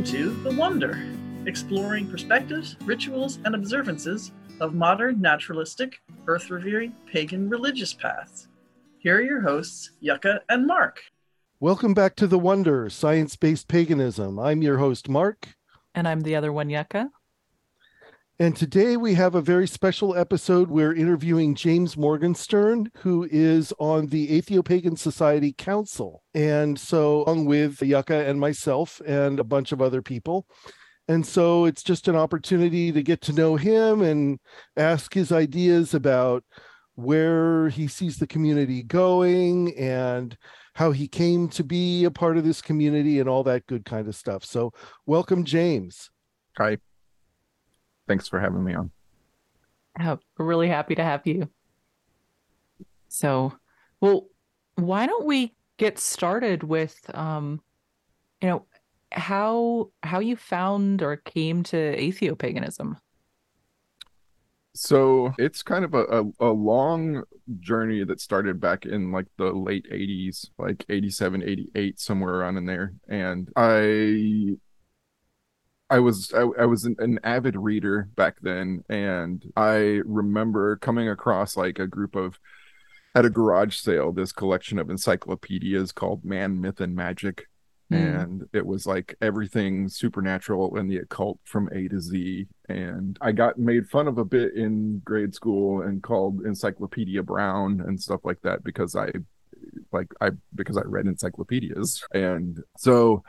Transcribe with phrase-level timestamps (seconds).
[0.00, 0.98] Welcome to The Wonder,
[1.44, 8.48] exploring perspectives, rituals, and observances of modern, naturalistic, earth revering, pagan religious paths.
[8.96, 11.02] Here are your hosts, Yucca and Mark.
[11.60, 14.38] Welcome back to The Wonder, Science Based Paganism.
[14.38, 15.48] I'm your host, Mark.
[15.94, 17.10] And I'm the other one, Yucca.
[18.40, 20.70] And today we have a very special episode.
[20.70, 26.22] We're interviewing James Morgenstern, who is on the Atheopagan Society Council.
[26.32, 30.46] And so, along with Yucca and myself and a bunch of other people.
[31.06, 34.40] And so, it's just an opportunity to get to know him and
[34.74, 36.42] ask his ideas about
[36.94, 40.34] where he sees the community going and
[40.76, 44.08] how he came to be a part of this community and all that good kind
[44.08, 44.46] of stuff.
[44.46, 44.72] So,
[45.04, 46.08] welcome, James.
[46.56, 46.78] Hi
[48.10, 48.90] thanks for having me on.
[50.00, 51.48] Oh, we're really happy to have you.
[53.06, 53.52] So,
[54.00, 54.26] well,
[54.74, 57.60] why don't we get started with, um,
[58.42, 58.66] you know,
[59.12, 62.96] how how you found or came to atheopaganism?
[64.74, 67.22] So it's kind of a, a, a, long
[67.58, 72.66] journey that started back in like the late 80s, like 87, 88, somewhere around in
[72.66, 72.94] there.
[73.08, 74.56] And I
[75.90, 81.08] I was I, I was an, an, avid reader back then, and I remember coming
[81.08, 82.38] across like a group of
[83.14, 87.46] at a garage sale this collection of encyclopedias called Man, Myth, and Magic,
[87.92, 88.22] mm.
[88.22, 92.46] and it was like everything supernatural and the occult from A to Z.
[92.68, 97.82] And I got made fun of a bit in grade school and called Encyclopedia Brown
[97.84, 99.10] and stuff like that because I
[99.92, 103.24] like I because I read encyclopedias, and so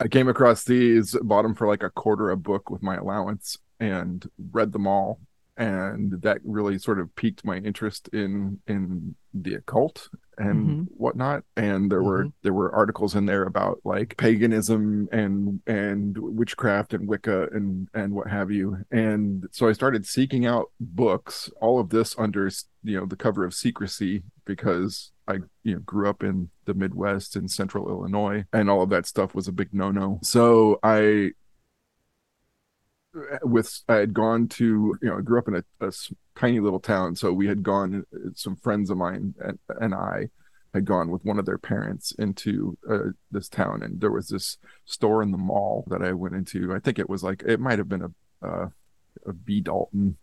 [0.00, 3.58] I came across these, bought them for like a quarter a book with my allowance,
[3.80, 5.20] and read them all.
[5.56, 10.82] And that really sort of piqued my interest in in the occult and mm-hmm.
[10.96, 11.44] whatnot.
[11.56, 12.08] And there mm-hmm.
[12.08, 17.88] were there were articles in there about like paganism and and witchcraft and Wicca and
[17.94, 18.78] and what have you.
[18.90, 21.50] And so I started seeking out books.
[21.60, 22.50] All of this under
[22.82, 27.36] you know the cover of secrecy because I you know grew up in the Midwest
[27.36, 30.20] in central Illinois and all of that stuff was a big no-no.
[30.22, 31.32] So I
[33.42, 35.92] with I had gone to you know I grew up in a, a
[36.38, 38.04] tiny little town so we had gone
[38.34, 40.28] some friends of mine and, and I
[40.74, 44.58] had gone with one of their parents into uh, this town and there was this
[44.84, 46.74] store in the mall that I went into.
[46.74, 48.68] I think it was like it might have been a uh,
[49.26, 49.60] a B.
[49.60, 50.16] Dalton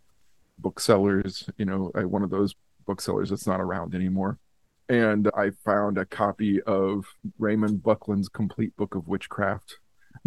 [0.57, 4.37] booksellers you know one of those booksellers that's not around anymore.
[4.87, 7.05] And I found a copy of
[7.39, 9.79] Raymond Buckland's Complete Book of Witchcraft.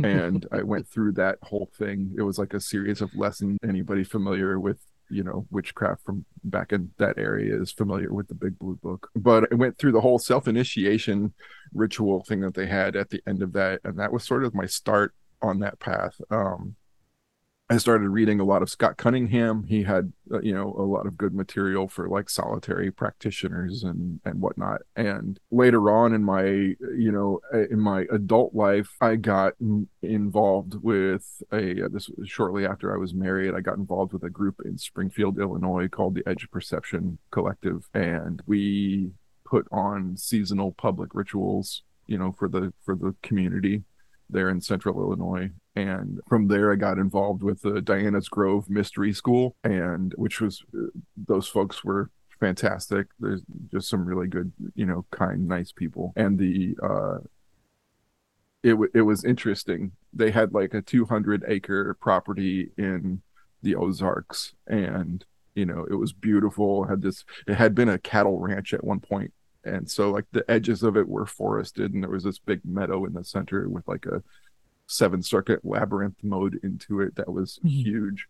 [0.02, 2.14] And I went through that whole thing.
[2.16, 3.58] It was like a series of lessons.
[3.62, 4.78] Anybody familiar with,
[5.10, 9.10] you know, witchcraft from back in that area is familiar with the Big Blue Book.
[9.16, 11.32] But I went through the whole self initiation
[11.72, 13.80] ritual thing that they had at the end of that.
[13.84, 16.20] And that was sort of my start on that path.
[16.30, 16.76] Um,
[17.70, 19.64] I started reading a lot of Scott Cunningham.
[19.64, 24.20] He had, uh, you know, a lot of good material for like solitary practitioners and
[24.24, 24.80] and whatnot.
[24.96, 29.52] And later on in my, you know, uh, in my adult life, I got
[30.00, 31.84] involved with a.
[31.84, 33.54] Uh, this was shortly after I was married.
[33.54, 38.42] I got involved with a group in Springfield, Illinois, called the Edge Perception Collective, and
[38.46, 39.10] we
[39.44, 43.84] put on seasonal public rituals, you know, for the for the community
[44.30, 45.50] there in central Illinois.
[45.78, 50.64] And from there, I got involved with the Diana's Grove Mystery School, and which was
[51.16, 53.06] those folks were fantastic.
[53.20, 56.12] There's just some really good, you know, kind, nice people.
[56.16, 57.18] And the, uh,
[58.64, 59.92] it, w- it was interesting.
[60.12, 63.22] They had like a 200 acre property in
[63.62, 65.24] the Ozarks, and
[65.54, 66.84] you know, it was beautiful.
[66.84, 69.32] Had this, it had been a cattle ranch at one point
[69.64, 73.04] and so like the edges of it were forested and there was this big meadow
[73.04, 74.22] in the center with like a
[74.88, 77.68] seven circuit labyrinth mode into it that was mm-hmm.
[77.68, 78.26] huge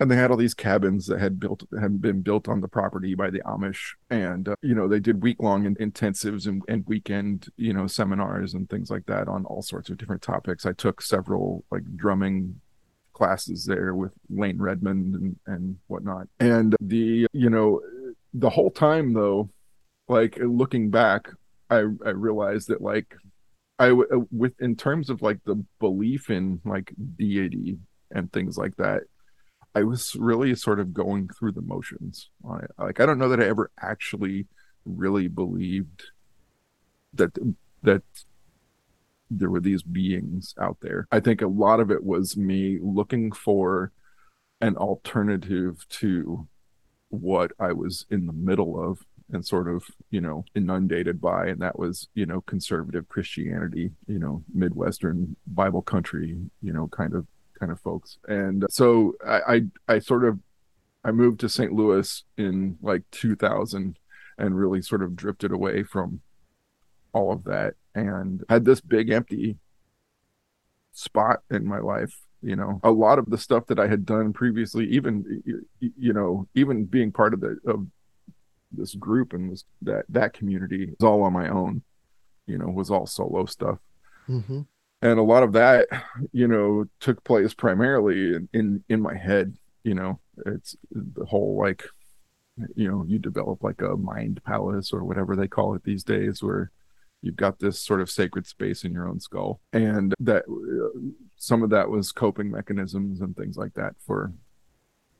[0.00, 3.14] and they had all these cabins that had built had been built on the property
[3.14, 7.48] by the Amish, and uh, you know they did week long intensives and, and weekend
[7.56, 10.66] you know seminars and things like that on all sorts of different topics.
[10.66, 12.60] I took several like drumming
[13.12, 17.80] classes there with Layne Redmond and and whatnot, and the you know
[18.32, 19.48] the whole time though
[20.08, 21.30] like looking back
[21.70, 23.14] i i realized that like
[23.78, 27.78] i uh, with in terms of like the belief in like deity
[28.10, 29.02] and things like that
[29.74, 32.30] i was really sort of going through the motions
[32.78, 34.46] like i don't know that i ever actually
[34.84, 36.04] really believed
[37.12, 37.36] that
[37.82, 38.02] that
[39.30, 41.08] there were these beings out there.
[41.10, 43.92] I think a lot of it was me looking for
[44.60, 46.48] an alternative to
[47.08, 48.98] what i was in the middle of
[49.34, 54.18] and sort of you know inundated by and that was you know conservative christianity you
[54.18, 57.26] know midwestern bible country you know kind of
[57.58, 58.18] kind of folks.
[58.28, 59.40] And so i
[59.88, 60.38] i, I sort of
[61.04, 63.98] i moved to st louis in like 2000
[64.38, 66.20] and really sort of drifted away from
[67.12, 69.58] all of that and had this big empty
[70.92, 72.78] spot in my life you know.
[72.84, 75.42] A lot of the stuff that i had done previously even
[75.80, 77.86] you know even being part of the of
[78.76, 81.82] this group and this that that community was all on my own
[82.46, 83.78] you know was all solo stuff
[84.28, 84.60] mm-hmm.
[85.02, 85.86] and a lot of that
[86.32, 91.58] you know took place primarily in, in in my head you know it's the whole
[91.58, 91.84] like
[92.76, 96.42] you know you develop like a mind palace or whatever they call it these days
[96.42, 96.70] where
[97.22, 100.98] you've got this sort of sacred space in your own skull and that uh,
[101.36, 104.32] some of that was coping mechanisms and things like that for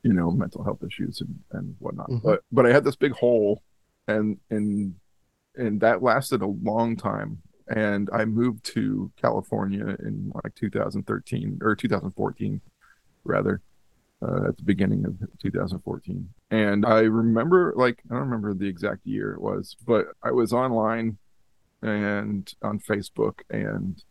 [0.04, 2.08] you know mental health issues and, and whatnot.
[2.08, 2.28] Mm-hmm.
[2.28, 3.62] but but i had this big hole
[4.06, 4.94] and and
[5.56, 7.40] and that lasted a long time.
[7.68, 12.60] And i moved to california in like 2013 or 2014
[13.24, 13.62] rather
[14.20, 19.06] uh, at the beginning of 2014 and i remember like i don't remember the exact
[19.06, 21.16] year it was but i was online
[21.80, 24.04] and on facebook and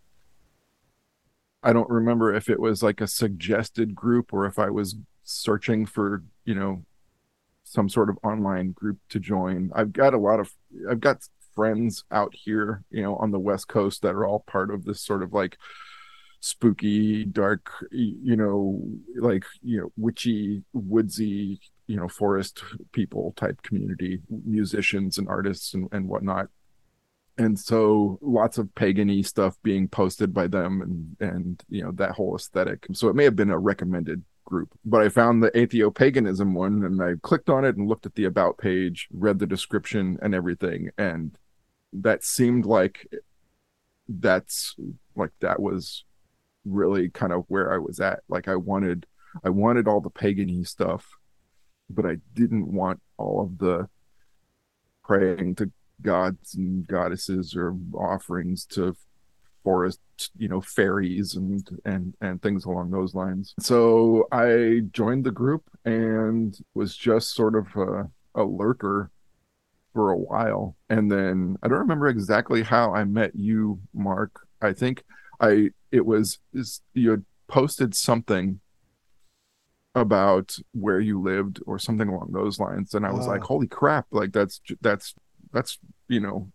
[1.64, 5.86] I don't remember if it was like a suggested group or if I was searching
[5.86, 6.84] for you know
[7.64, 9.72] some sort of online group to join.
[9.76, 10.54] I've got a lot of
[10.90, 11.18] i've got
[11.56, 15.02] friends out here you know on the west coast that are all part of this
[15.02, 15.56] sort of like
[16.40, 18.82] spooky dark you know
[19.16, 25.88] like you know witchy woodsy you know forest people type community musicians and artists and,
[25.92, 26.48] and whatnot.
[27.38, 32.12] And so lots of pagany stuff being posted by them and and you know that
[32.12, 32.86] whole aesthetic.
[32.94, 34.70] So it may have been a recommended group.
[34.86, 38.26] But I found the atheopaganism one and I clicked on it and looked at the
[38.26, 40.92] about page, read the description and everything.
[40.98, 41.38] And
[41.94, 43.08] that seemed like
[44.08, 44.76] that's
[45.16, 46.04] like that was
[46.66, 48.22] really kind of where I was at.
[48.28, 49.06] Like I wanted
[49.44, 51.08] I wanted all the pagany stuff,
[51.90, 53.88] but I didn't want all of the
[55.04, 58.96] praying to gods and goddesses or offerings to
[59.64, 60.00] forest
[60.38, 63.54] you know fairies and and and things along those lines.
[63.60, 69.12] So i joined the group and was just sort of a, a lurker
[69.94, 70.76] for a while.
[70.90, 74.48] And then i don't remember exactly how i met you mark.
[74.62, 75.04] I think
[75.40, 78.60] i it was is you had posted something
[79.96, 82.94] about where you lived or something along those lines.
[82.94, 85.14] And i was uh, like holy crap like that's that's
[85.52, 86.52] that's you know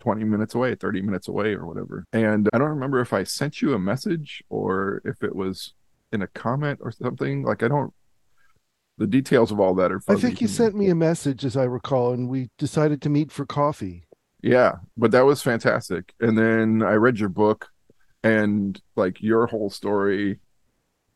[0.00, 2.04] 20 minutes away, 30 minutes away, or whatever.
[2.12, 5.74] And I don't remember if I sent you a message or if it was
[6.12, 7.42] in a comment or something.
[7.42, 7.92] Like, I don't,
[8.98, 11.64] the details of all that are I think you sent me a message, as I
[11.64, 14.06] recall, and we decided to meet for coffee.
[14.42, 16.14] Yeah, but that was fantastic.
[16.20, 17.68] And then I read your book
[18.22, 20.40] and like your whole story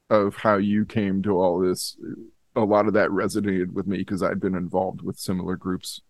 [0.09, 1.97] of how you came to all this.
[2.57, 6.03] A lot of that resonated with me because I'd been involved with similar groups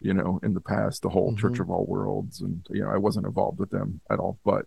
[0.00, 1.40] you know, in the past, the whole mm-hmm.
[1.40, 4.66] Church of All Worlds, and you know, I wasn't involved with them at all, but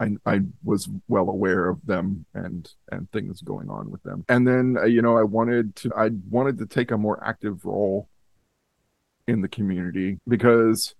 [0.00, 4.24] I I was well aware of them and and things going on with them.
[4.28, 7.64] And then uh, you know, I wanted to I wanted to take a more active
[7.64, 8.08] role
[9.26, 10.94] in the community because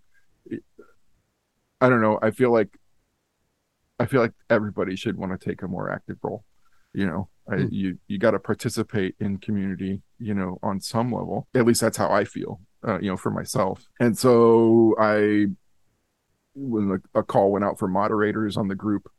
[1.81, 2.79] I don't know, I feel like
[3.99, 6.45] I feel like everybody should want to take a more active role.
[6.93, 7.73] You know, I, mm.
[7.73, 11.49] you you got to participate in community, you know, on some level.
[11.55, 13.87] At least that's how I feel uh, you know, for myself.
[14.01, 15.47] And so I,
[16.55, 19.11] when a, a call went out for moderators on the group,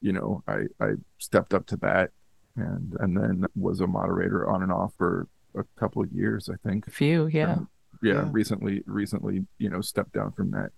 [0.00, 2.10] you know, I I stepped up to that,
[2.56, 6.56] and and then was a moderator on and off for a couple of years, I
[6.68, 6.86] think.
[6.86, 7.58] A few, yeah.
[8.02, 8.28] yeah, yeah.
[8.30, 10.70] Recently, recently, you know, stepped down from that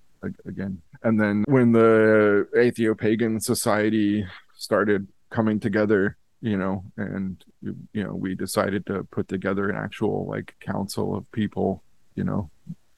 [0.46, 0.80] again.
[1.02, 8.34] And then when the Atheopagan Society started coming together, you know, and you know, we
[8.34, 11.82] decided to put together an actual like council of people
[12.18, 12.50] you know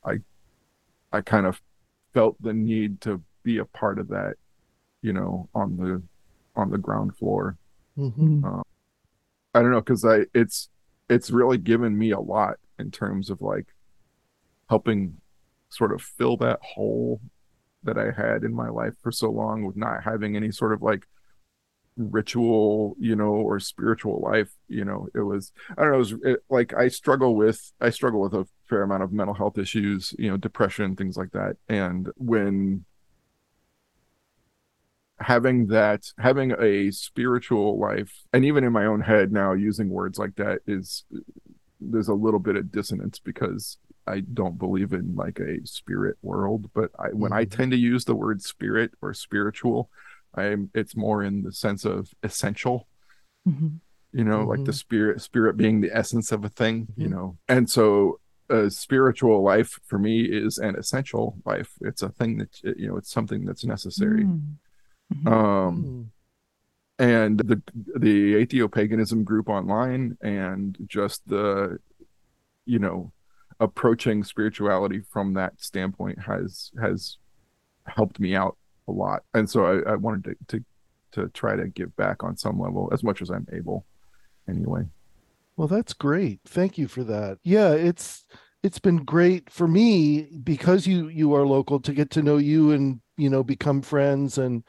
[0.03, 0.15] i
[1.13, 1.61] i kind of
[2.15, 4.35] felt the need to be a part of that
[5.03, 6.03] you know on the
[6.59, 7.59] on the ground floor
[7.99, 8.43] mm-hmm.
[8.43, 8.63] uh,
[9.55, 10.71] i don't know because i it's
[11.11, 13.67] it's really given me a lot in terms of like
[14.71, 15.15] helping
[15.69, 17.21] sort of fill that hole
[17.83, 20.81] that i had in my life for so long with not having any sort of
[20.81, 21.07] like
[22.11, 26.13] ritual you know or spiritual life you know it was i don't know it was
[26.25, 30.15] it, like i struggle with i struggle with a fair amount of mental health issues
[30.19, 32.85] you know depression things like that and when
[35.19, 40.19] having that having a spiritual life and even in my own head now using words
[40.19, 41.05] like that is
[41.81, 46.71] there's a little bit of dissonance because I don't believe in like a spirit world,
[46.75, 47.51] but I when I Mhm.
[47.51, 49.91] tend to use the word spirit or spiritual,
[50.35, 52.87] I'm it's more in the sense of essential
[53.49, 53.81] Mhm.
[54.13, 57.11] you know like the spirit spirit being the essence of a thing you Mhm.
[57.13, 62.39] know and so a spiritual life for me is an essential life it's a thing
[62.39, 64.57] that you know it's something that's necessary Mm.
[65.15, 65.27] Mhm.
[65.33, 66.13] um
[66.99, 67.63] and the
[67.97, 71.79] the atheopaganism group online and just the
[72.67, 73.13] you know
[73.59, 77.17] approaching spirituality from that standpoint has has
[77.87, 78.57] helped me out
[78.91, 80.65] a lot and so i, I wanted to, to
[81.13, 83.85] to try to give back on some level as much as i'm able
[84.49, 84.83] anyway
[85.57, 86.41] Well, that's great.
[86.47, 87.37] Thank you for that.
[87.43, 88.25] Yeah, it's
[88.63, 92.73] it's been great for me because you you are local to get to know you
[92.73, 94.65] and you know become friends and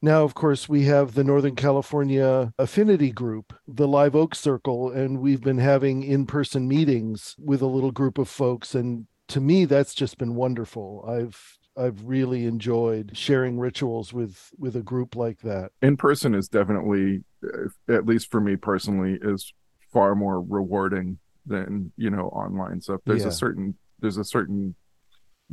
[0.00, 5.20] now of course we have the Northern California affinity group, the Live Oak Circle and
[5.20, 9.94] we've been having in-person meetings with a little group of folks and to me that's
[9.94, 11.04] just been wonderful.
[11.06, 15.70] I've I've really enjoyed sharing rituals with with a group like that.
[15.82, 19.52] in person is definitely uh, at least for me personally is
[19.92, 23.28] far more rewarding than you know online stuff there's Yeah.
[23.28, 24.74] a certain there's a certain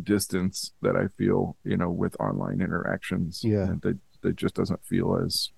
[0.04, 3.74] distance that i feel you know with online interactions Yeah.
[3.82, 5.50] that that just doesn't feel as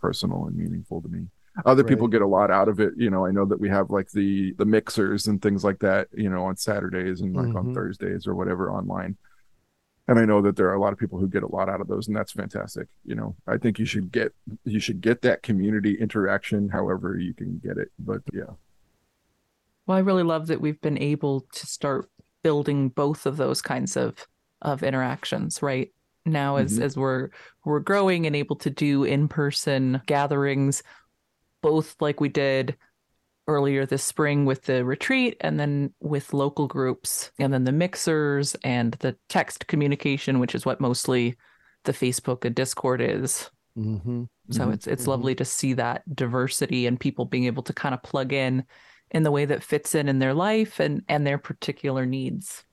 [0.00, 1.26] personal and meaningful to me
[1.66, 3.90] other people get a lot out of it you know i know that we have
[3.90, 7.66] like the the mixers and things like that you know on saturdays and like on
[7.66, 7.74] Mhm.
[7.74, 9.16] thursdays or whatever online
[10.08, 11.80] and i know that there are a lot of people who get a lot out
[11.80, 14.32] of those and that's fantastic you know i think you should get
[14.64, 18.52] you should get that community interaction however you can get it but yeah
[19.86, 22.08] Well, I really love that we've been able to start
[22.42, 24.26] building both of those kinds of
[24.62, 25.92] of interactions, right?
[26.24, 26.82] Now as Mhm.
[26.82, 27.28] as we're
[27.66, 30.82] we're growing and able to do in-person gatherings
[31.62, 32.76] both like we did
[33.46, 38.54] earlier this spring with the retreat and then with local groups and then the mixers
[38.64, 41.36] and the text communication which is what mostly
[41.84, 43.50] the Facebook and Discord is.
[43.76, 44.28] Mhm.
[44.50, 44.72] So Mhm.
[44.72, 45.08] it's it's Mhm.
[45.08, 48.64] lovely to see that diversity and people being able to kind of plug in
[49.10, 52.64] in the way that fits in in their life and and their particular needs.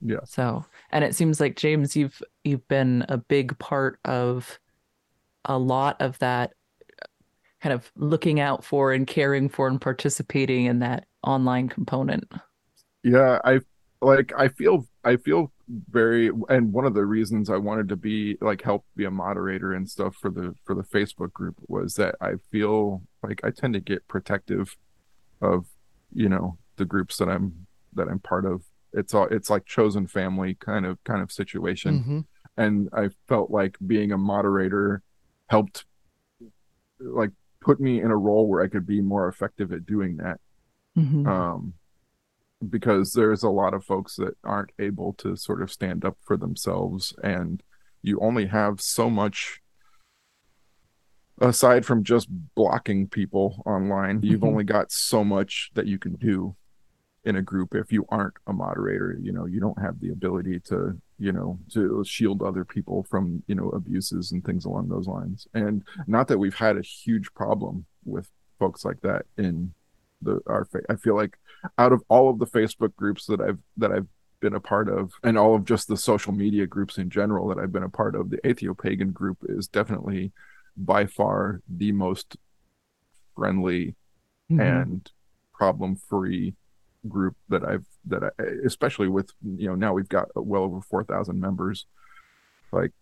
[0.00, 4.58] yeah So, and it seems like James you've you've been a big part of
[5.44, 6.54] a lot of that
[7.64, 12.30] kind of looking out for and caring for and participating in that online component.
[13.02, 13.58] yeah i
[14.02, 15.50] like i feel i feel
[15.88, 19.72] very and one of the reasons i wanted to be like help be a moderator
[19.72, 23.72] and stuff for the for the facebook group was that i feel like i tend
[23.72, 24.76] to get protective
[25.40, 25.64] of
[26.12, 28.60] you know the groups that i'm that i'm part of
[28.92, 32.24] it's all it's like chosen family kind of kind of situation Mhm.
[32.58, 35.02] and I felt like being a moderator
[35.48, 35.86] helped
[37.00, 37.30] like
[37.64, 40.40] put me in a role where I could be more effective at doing that.
[40.96, 41.26] Mhm.
[41.26, 41.74] Um
[42.70, 46.36] because there's a lot of folks that aren't able to sort of stand up for
[46.36, 47.62] themselves and
[48.00, 49.60] you only have so much
[51.40, 54.46] aside from just blocking people online you've Mhm.
[54.48, 56.56] only got so much that you can do
[57.24, 60.60] in a group if you aren't a moderator you know you don't have the ability
[60.60, 65.06] to you know to shield other people from you know abuses and things along those
[65.06, 68.28] lines and not that we've had a huge problem with
[68.58, 69.72] folks like that in
[70.22, 71.36] the our fa- i feel like
[71.78, 74.06] out of all of the facebook groups that i've that i've
[74.40, 77.58] been a part of and all of just the social media groups in general that
[77.58, 80.32] i've been a part of the atheopagan group is definitely
[80.76, 82.36] by far the most
[83.36, 83.94] friendly
[84.50, 84.60] Mhm.
[84.60, 85.10] and
[85.54, 86.54] problem free
[87.08, 91.40] group that I've that I especially with you know now we've got well over 4000
[91.40, 91.86] members
[92.72, 92.92] like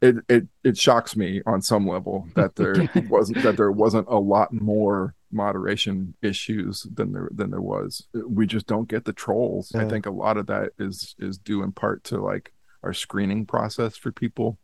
[0.00, 4.18] it it it shocks me on some level that there wasn't that there wasn't a
[4.18, 8.06] lot more moderation issues than there than there was.
[8.14, 9.74] We just don't get the trolls.
[9.74, 12.52] I think a lot of that is is due in part to like
[12.82, 14.58] our screening process for people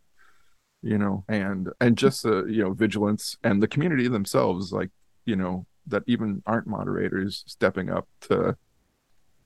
[0.85, 4.91] you know and and just uh, you know vigilance and the community themselves like
[5.25, 8.57] you know that even aren't moderators stepping up to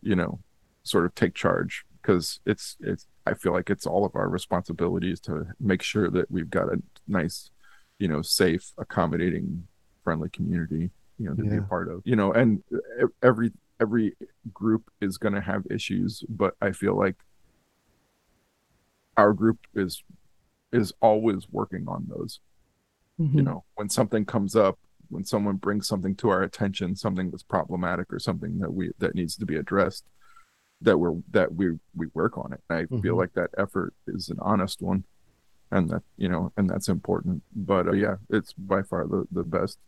[0.03, 0.41] you know
[0.83, 5.21] sort of take charge because it's it's i feel like it's all of our responsibilities
[5.21, 7.51] to make sure that we've got a nice
[7.99, 9.67] you know safe accommodating
[10.05, 12.63] friendly community you know to be a part of you know and
[13.23, 14.15] every every
[14.53, 17.17] group is going to have issues but i feel like
[19.17, 20.03] our group is
[20.73, 22.41] is always working on those
[23.21, 23.35] Mhm.
[23.35, 24.79] you know when something comes up
[25.11, 29.15] when someone brings something to our attention something that's problematic or something that we that
[29.15, 30.05] needs to be addressed
[30.81, 33.19] that we're that we we work on it i feel Mhm.
[33.19, 35.05] like that effort is an honest one
[35.71, 39.45] and that you know and that's important but uh, yeah it's by far the the
[39.45, 39.79] best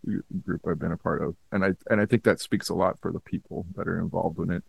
[0.44, 2.98] group i've been a part of and i and i think that speaks a lot
[3.00, 4.64] for the people that are involved in it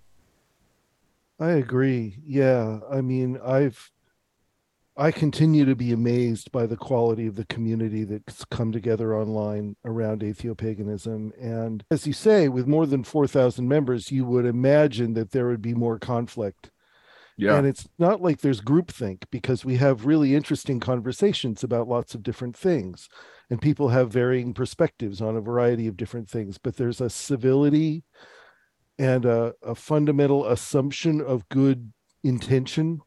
[1.40, 2.20] I agree.
[2.24, 2.82] Yeah.
[2.88, 3.90] I mean, I've
[5.02, 9.76] I continue to be amazed by the quality of the community that's come together online
[9.84, 11.32] around atheopaganism.
[11.42, 15.62] And as you say, with more than 4,000 members, you would imagine that there would
[15.62, 16.70] be more conflict.
[17.36, 17.56] Yeah.
[17.56, 22.22] And it's not like there's groupthink because we have really interesting conversations about lots of
[22.22, 23.10] different things.
[23.50, 26.60] And people have varying perspectives on a variety of different things.
[26.60, 28.04] But there's a civility
[29.00, 31.92] and a, a fundamental assumption of good
[32.24, 33.02] intention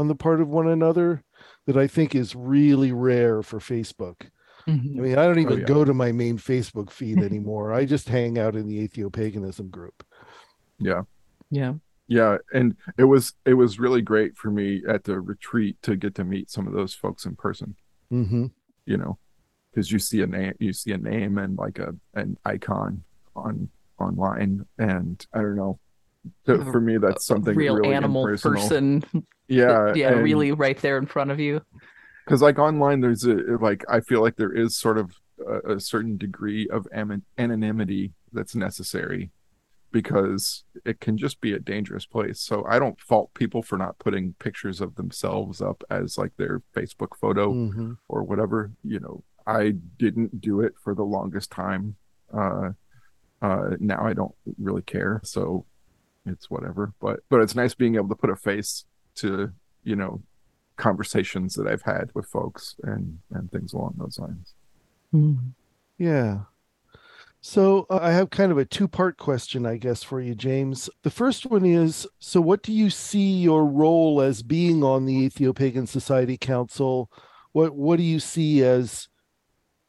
[0.00, 1.22] on the part of one another
[1.66, 4.30] that I think is really rare for Facebook.
[4.66, 4.96] Mhm.
[4.98, 5.66] I mean, I don't even Oh, yeah.
[5.66, 7.74] go to my main Facebook feed anymore.
[7.74, 10.02] I just hang out in the atheopaganism group.
[10.78, 11.02] yeah.
[11.50, 11.74] Yeah.
[12.08, 16.14] Yeah, and it was it was really great for me at the retreat to get
[16.16, 17.76] to meet some of those folks in person.
[18.08, 18.46] hmm
[18.86, 19.18] You know,
[19.70, 23.04] because you see a name, you see a name and like a an icon
[23.36, 25.78] on online, and I don't know.
[26.46, 28.62] So for me, that's something real really animal impersonal.
[28.62, 29.04] person.
[29.48, 31.60] Yeah, yeah, and- really right there in front of you.
[32.24, 35.10] because like online there's a like i feel like there is sort of
[35.44, 39.32] a, a certain degree of am- anonymity that's necessary
[39.90, 43.98] because it can just be a dangerous place so i don't fault people for not
[43.98, 49.24] putting pictures of themselves up as like their facebook photo hmm or whatever you know
[49.48, 51.96] i didn't do it for the longest time
[52.32, 52.70] uh
[53.42, 55.66] uh now i don't really care so
[56.30, 58.84] it's whatever but but it's nice being able to put a face
[59.14, 59.50] to
[59.84, 60.22] you know
[60.76, 64.54] conversations that i've had with folks and and things along those lines
[65.12, 65.52] Mm.
[65.98, 66.40] Yeah.
[67.42, 70.90] So uh, I have kind of a two part question, I guess, for you, James.
[71.02, 75.28] The first one is So, what do you see your role as being on the
[75.28, 77.10] Atheopagan Society Council?
[77.52, 79.08] What What do you see as,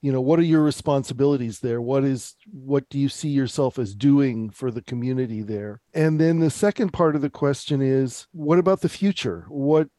[0.01, 1.81] you know, what are your responsibilities there?
[1.81, 5.79] What is what do you see yourself as doing for the community there?
[5.93, 9.45] And then the second part of the question is, what about the future?
[9.47, 9.89] What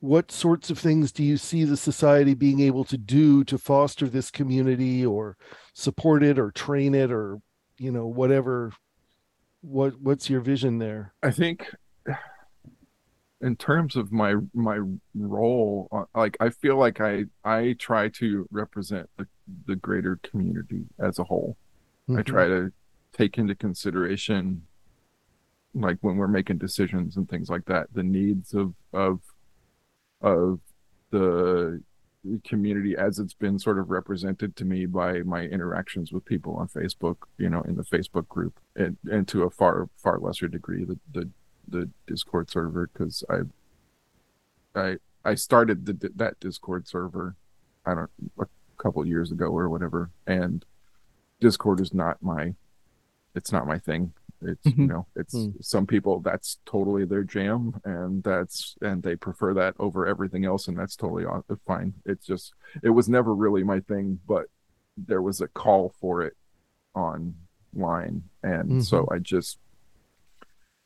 [0.00, 4.08] what sorts of things do you see the society being able to do to foster
[4.08, 5.36] this community or
[5.72, 7.40] support it or train it or
[7.78, 8.72] you know whatever
[9.62, 11.74] what what's your vision there i think
[13.42, 14.80] in terms of my my
[15.14, 19.26] role uh, like i feel like i i try to represent the,
[19.66, 21.56] the greater community as a whole.
[22.18, 22.72] I try to
[23.12, 24.62] take into consideration
[25.74, 29.20] like when we're making decisions and things like that, the needs of of
[30.20, 30.60] of
[31.10, 31.82] the
[32.44, 36.66] community as it's been sort of represented to me by my interactions with people on
[36.68, 40.84] Facebook, you know, in the Facebook group and and to a far far lesser degree
[40.84, 41.28] the the,
[41.68, 43.40] the Discord server because I
[44.74, 47.34] I I started the that Discord server
[47.84, 48.46] I don't a
[48.78, 50.64] couple years ago or whatever and
[51.40, 52.54] Discord is not my
[53.34, 54.12] it's not my thing.
[54.42, 54.88] It's you Mhm.
[54.88, 55.50] know, it's Hmm.
[55.60, 60.68] some people that's totally their jam and that's and they prefer that over everything else
[60.68, 61.24] and that's totally
[61.66, 61.94] fine.
[62.04, 62.52] It's just
[62.82, 64.46] it was never really my thing, but
[64.96, 66.36] there was a call for it
[66.94, 69.58] online and so I just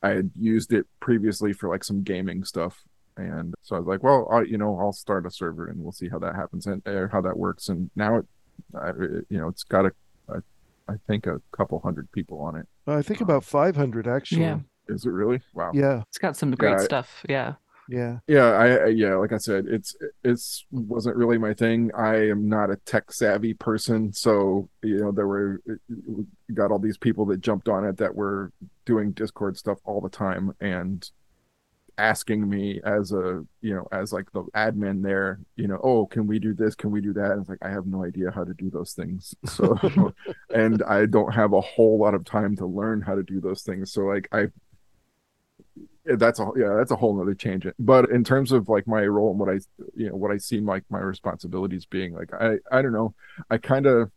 [0.02, 2.82] I had used it previously for like some gaming stuff
[3.16, 5.92] and so I was like, well, I, you know, I'll start a server and we'll
[5.92, 7.68] see how that happens and or how that works.
[7.68, 8.26] And now it,
[8.74, 8.90] I,
[9.28, 9.92] you know, it's got a,
[10.28, 10.42] a,
[10.88, 12.66] I think a couple hundred people on it.
[12.86, 14.60] i think um, about 500 actually Yeah.
[14.88, 15.40] Is it really?
[15.54, 15.72] Wow.
[15.74, 17.24] yeah It's got some great I- stuff.
[17.28, 17.54] Yeah.
[17.90, 21.90] Yeah Yeah, I, I yeah, like I said, it's it's wasn't really my thing.
[21.96, 25.60] I am not a tech savvy person, so you know there were
[26.54, 28.52] got all these people that jumped on it that were
[28.86, 31.08] doing Discord stuff all the time and
[31.98, 36.26] asking me as a you know as like the admin there, you know, oh, can
[36.28, 36.76] we do this?
[36.76, 37.32] Can we do that?
[37.32, 39.76] And it's like I have no idea how to do those things, so
[40.54, 43.62] and I don't have a whole lot of time to learn how to do those
[43.62, 43.92] things.
[43.92, 44.46] So like I
[46.04, 47.76] that's a yeah that's a whole nother tangent.
[47.78, 49.58] But in terms of like my role and what i
[49.94, 53.14] you know what i seem like my responsibilities being like i i don't know.
[53.50, 54.10] I kind of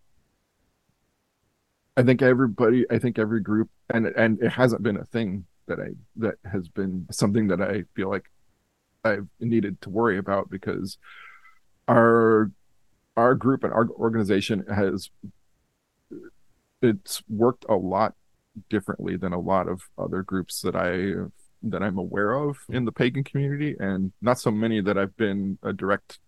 [1.96, 5.80] i think everybody i think every group and and it hasn't been a thing that
[5.80, 8.32] i that has been something that i feel like
[9.04, 10.98] i've needed to worry about because
[11.88, 12.50] our
[13.16, 15.12] our group and our organization has
[16.82, 18.16] it's worked a lot
[18.70, 21.30] differently than a lot of other groups that I
[21.64, 25.58] that I'm aware of in the pagan community, and not so many that I've been
[25.64, 26.20] a direct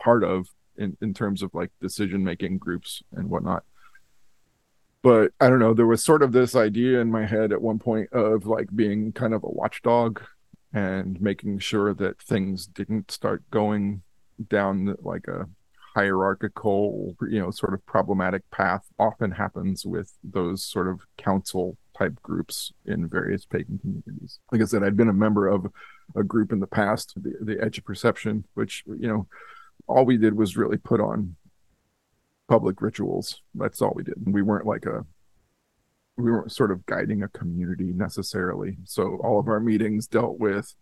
[0.00, 3.64] part of in in terms of like decision making groups and whatnot.
[5.02, 5.74] But I don't know.
[5.74, 9.12] There was sort of this idea in my head at one point of like being
[9.12, 10.22] kind of a watchdog
[10.72, 14.02] and making sure that things didn't start going
[14.48, 15.46] down like a
[15.94, 22.20] hierarchical, you know, sort of problematic path often happens with those sort of council type
[22.22, 24.38] groups in various pagan communities.
[24.50, 25.66] Like I said, I'd been a member of
[26.16, 29.26] a group in the past, the, the Edge of Perception, which, you know,
[29.86, 31.36] all we did was really put on
[32.48, 33.40] public rituals.
[33.54, 34.16] That's all we did.
[34.24, 35.04] And we weren't like a
[36.16, 38.76] we weren't sort of guiding a community necessarily.
[38.84, 40.74] So all of our meetings dealt with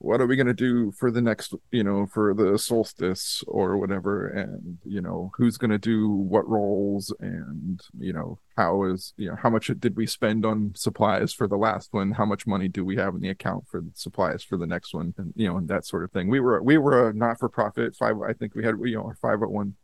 [0.00, 3.76] what are we going to do for the next you know for the solstice or
[3.76, 4.28] whatever?
[4.28, 7.12] And you know who's going to do what roles?
[7.20, 11.48] And you know how is you know how much did we spend on supplies for
[11.48, 12.12] the last one?
[12.12, 15.14] How much money do we have in the account for supplies for the next one?
[15.18, 16.28] And you know and that sort of thing.
[16.28, 19.40] We were we were a not-for-profit five i think we had you know a five
[19.40, 19.74] hundred one,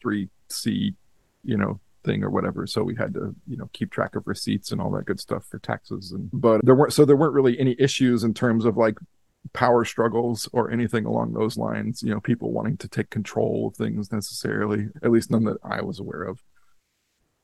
[0.00, 0.94] three C,
[1.42, 2.68] you know thing or whatever.
[2.68, 5.44] So we had to you know keep track of receipts and all that good stuff
[5.44, 8.76] for taxes and but there weren't so there weren't really any issues in terms of
[8.76, 8.96] like
[9.52, 13.76] power struggles or anything along those lines you know people wanting to take control of
[13.76, 16.42] things necessarily at least none that i was aware of.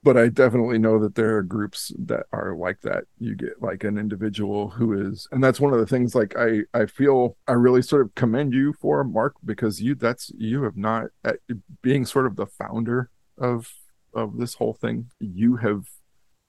[0.04, 3.04] But i definitely know that there are groups that are like that.
[3.18, 6.62] You get like an individual who is and that's one of the things like i
[6.74, 10.76] i feel i really sort of commend you for mark because you that's you have
[10.76, 11.32] not uh,
[11.82, 13.72] being sort of the founder of
[14.14, 15.84] of this whole thing you have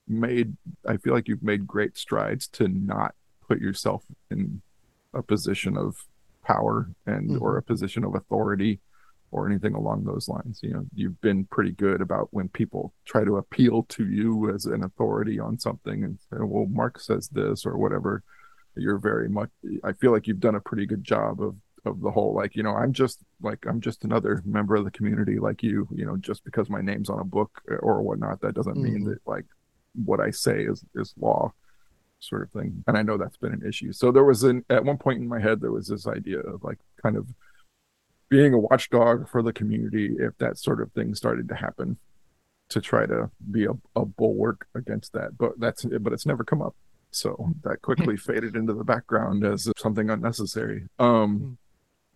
[0.08, 3.16] made i feel like you've made great strides to not
[3.48, 4.62] put yourself in
[5.14, 5.96] a position of
[6.44, 7.42] power and mm-hmm.
[7.42, 8.80] or a position of authority
[9.32, 13.24] or anything along those lines you know you've been pretty good about when people try
[13.24, 17.66] to appeal to you as an authority on something and say well mark says this
[17.66, 18.24] or whatever
[18.76, 19.50] you're very much
[19.84, 22.64] i feel like you've done a pretty good job of of the whole like you
[22.64, 26.16] know i'm just like i'm just another member of the community like you you know
[26.18, 28.94] just because my name's on a book or whatnot that doesn't mm-hmm.
[28.94, 29.46] mean that like
[30.06, 31.52] what i say is is law
[32.24, 32.84] sort of thing.
[32.88, 33.92] And I know that's been an issue.
[33.92, 36.64] So there was an at one point in my head there was this idea of
[36.64, 37.28] like kind of
[38.30, 41.98] being a watchdog for the community if that sort of thing started to happen
[42.70, 45.38] to try to be a, a bulwark against that.
[45.38, 46.76] But that's but it's never come up.
[47.12, 50.88] So that quickly faded into the background as something unnecessary.
[51.00, 51.54] Um hmm.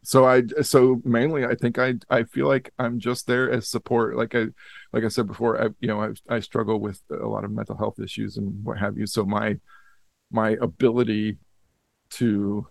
[0.03, 4.15] so I so mainly I think I I feel like I'm just there as support.
[4.15, 4.47] Like I
[4.93, 7.77] like I said before, I you know I I struggle with a lot of mental
[7.77, 9.05] health issues and what have you.
[9.05, 9.57] So my
[10.31, 11.37] my ability
[12.09, 12.67] to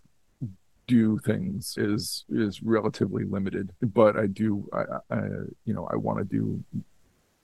[0.87, 5.21] do things is is relatively limited but i do i, I
[5.65, 6.63] you know i want to do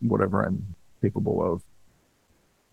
[0.01, 1.63] whatever i'm capable of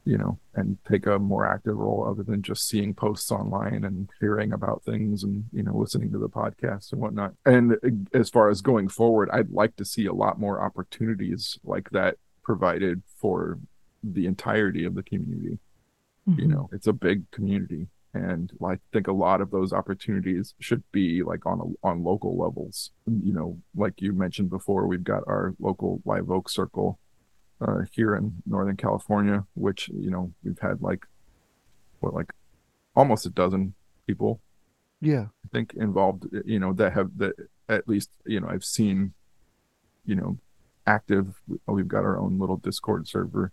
[0.05, 4.09] you know and take a more active role other than just seeing posts online and
[4.19, 7.33] hearing about things and you know listening to the podcasts and whatnot.
[7.45, 11.89] And as far as going forward i'd like to see a lot more opportunities like
[11.91, 13.59] that provided for
[14.03, 15.59] the entirety of the community
[16.29, 16.39] mm-hmm.
[16.41, 17.87] you know it's a big community.
[18.11, 22.37] And i think a lot of those opportunities should be like on a, on local
[22.37, 22.91] levels.
[23.05, 26.99] You know like you mentioned before we've got our local live oak circle
[27.61, 31.05] uh, here in northern california which you know we've had like
[31.99, 32.31] what like
[32.95, 33.73] almost a dozen
[34.07, 34.39] people
[35.01, 35.25] yeah.
[35.45, 37.35] I think involved you know that have that
[37.67, 39.13] at least you know i've seen
[40.05, 40.37] you know
[40.89, 41.41] active.
[41.67, 43.51] We've got our own little discord server.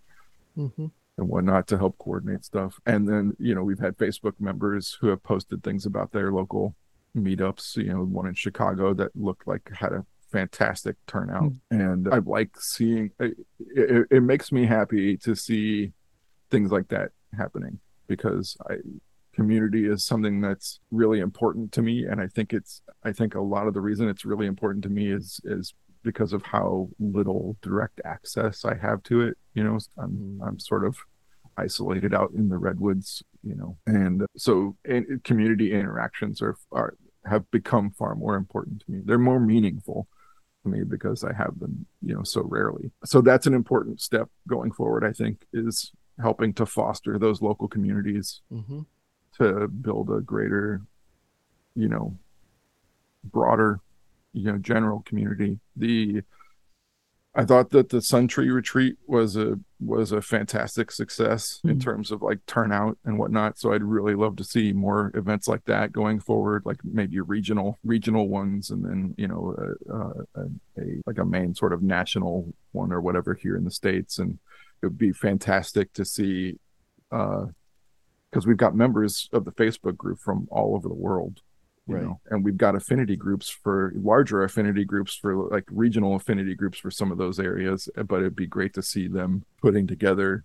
[0.57, 0.87] Mm-hmm
[1.17, 2.79] and whatnot to help coordinate stuff.
[2.85, 6.75] And then, you know, we've had Facebook members who have posted things about their local
[7.15, 11.43] meetups, you know, one in Chicago that looked like had a fantastic turnout.
[11.43, 11.81] Mm-hmm.
[11.81, 15.91] And I like seeing it, it, it makes me happy to see
[16.51, 18.75] things like that happening because I
[19.37, 23.39] community is something that's really important to me and i think it's i think a
[23.39, 27.57] lot of the reason it's really important to me is is because of how little
[27.61, 29.37] direct access I have to it.
[29.53, 30.41] You know, I'm.
[30.45, 30.97] I'm sort of
[31.57, 33.23] isolated out in the redwoods.
[33.43, 38.91] You know, and so and community interactions are are have become far more important to
[38.91, 39.01] me.
[39.03, 40.07] They're more meaningful
[40.63, 42.91] to me because I have them, you know, so rarely.
[43.05, 45.03] So that's an important step going forward.
[45.03, 48.81] I think is helping to foster those local communities mm-hmm.
[49.37, 50.81] to build a greater,
[51.75, 52.17] you know,
[53.23, 53.79] broader
[54.37, 55.59] you know general community.
[55.75, 56.21] The
[57.35, 61.69] i thought that the sun tree retreat was a was a fantastic success mm-hmm.
[61.69, 63.57] in terms of like turnout and whatnot.
[63.57, 67.79] So i'd really love to see more events like that going forward like maybe regional
[67.83, 70.43] regional ones and then you know a, a,
[70.77, 74.19] a like a main sort of national one or whatever here in the states.
[74.19, 74.39] And
[74.81, 76.57] it would be fantastic to see
[77.11, 77.45] uh
[78.31, 81.41] because we've got members of the facebook group from all over the world
[81.95, 82.03] right.
[82.03, 86.77] know and we've got affinity groups for larger affinity groups for like regional affinity groups
[86.77, 90.43] for some of those areas but it'd be great to see them putting together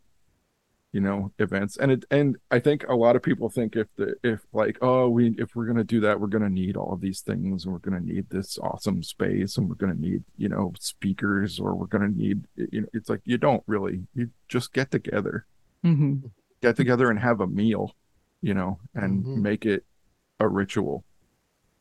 [0.92, 4.14] you know events and it and i think a lot of people think if the
[4.22, 6.92] if like oh we if we're going to do that we're going to need all
[6.92, 9.98] of these things and we're going to need this awesome space and we're going to
[10.00, 13.62] need you know speakers or we're going to need you know it's like you don't
[13.66, 15.46] really you just get together
[15.82, 16.26] mm-hmm.
[16.60, 17.94] get together and have a meal
[18.42, 19.36] you know and Mhm.
[19.40, 19.86] make it
[20.40, 21.04] a ritual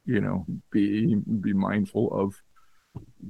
[0.06, 2.36] you know be be mindful of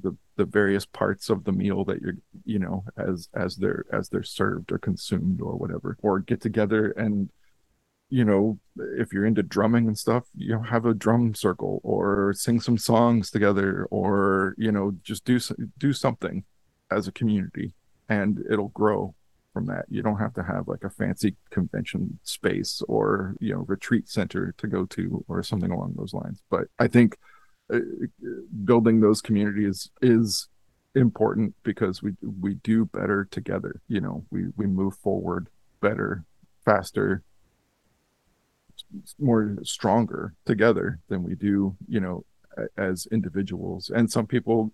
[0.02, 4.10] the the various parts of the meal that you're you know as as they're as
[4.10, 7.30] they're served or consumed or whatever or get together and
[8.10, 8.60] you know
[8.98, 12.78] if you're into drumming and stuff you know have a drum circle or sing some
[12.78, 15.40] songs together or you know just do
[15.78, 16.44] do something
[16.90, 17.74] as a community
[18.10, 19.14] and it'll grow
[19.54, 19.86] from that.
[19.90, 24.54] You don't have to have like a fancy convention space or you know retreat center
[24.58, 26.42] to go to or something along those lines.
[26.50, 27.18] But i think
[27.74, 27.80] uh,
[28.66, 30.48] building those communities is
[30.96, 34.26] important because we we do better together you know.
[34.30, 35.48] We we move forward
[35.82, 36.24] better
[36.66, 37.24] faster
[39.20, 42.26] more stronger together than we do you know
[42.78, 43.90] as individuals.
[43.94, 44.72] And some people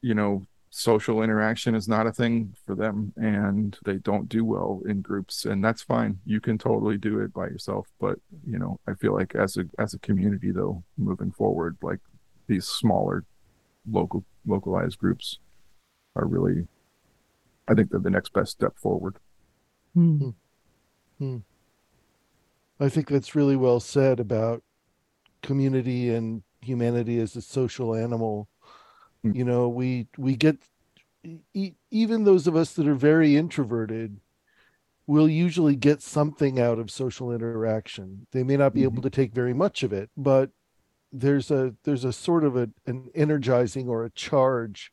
[0.00, 4.82] you know social interaction is not a thing for them and they don't do well
[4.88, 8.78] in groups and that's fine you can totally do it by yourself but you know
[8.88, 12.00] i feel like as a as a community though moving forward like
[12.48, 13.24] these smaller
[13.88, 15.38] local localized groups
[16.16, 16.66] are really
[17.68, 19.16] i think they're the next best step forward
[21.20, 21.38] Hmm.
[22.80, 24.64] I think that's really well said about
[25.42, 28.48] community and humanity as a social animal.
[29.32, 30.58] You know, we we get
[31.54, 34.20] e- even those of us that are very introverted
[35.06, 38.26] will usually get something out of social interaction.
[38.32, 39.02] They may not be able mm-hmm.
[39.02, 40.50] to take very much of it, but
[41.12, 44.92] there's a there's a sort of a, an energizing or a charge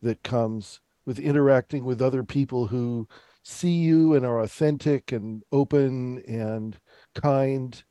[0.00, 3.08] that comes with interacting with other people who
[3.42, 6.78] see you and are authentic and open and
[7.14, 7.84] kind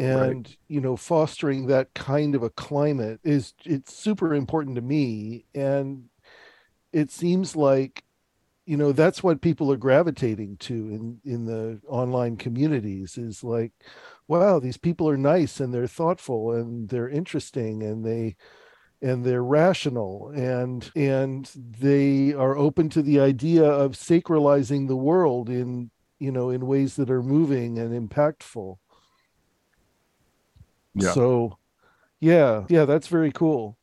[0.00, 5.44] and you know fostering that kind of a climate is it's super important to me
[5.54, 6.04] and
[6.92, 8.02] it seems like
[8.64, 13.72] you know that's what people are gravitating to in in the online communities is like
[14.26, 18.34] wow these people are nice and they're thoughtful and they're interesting and they
[19.02, 25.50] and they're rational and and they are open to the idea of sacralizing the world
[25.50, 28.76] in you know in ways that are moving and impactful
[30.94, 31.12] Yeah.
[31.12, 31.58] so
[32.20, 33.76] yeah yeah that's very cool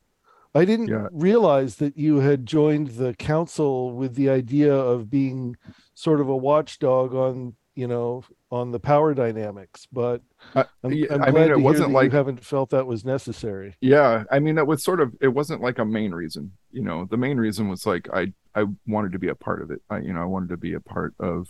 [0.54, 1.08] i didn't Yeah.
[1.10, 5.56] realize that you had joined the council with the idea of being
[5.94, 10.22] sort of a watchdog on you know on the power dynamics but
[10.54, 13.76] I, i'm, yeah, I'm I mean it wasn't like you haven't felt that was necessary
[13.80, 17.06] yeah i mean it was sort of it wasn't like a main reason you know
[17.10, 19.98] the main reason was like i i wanted to be a part of it i
[19.98, 21.48] you know i wanted to be a part of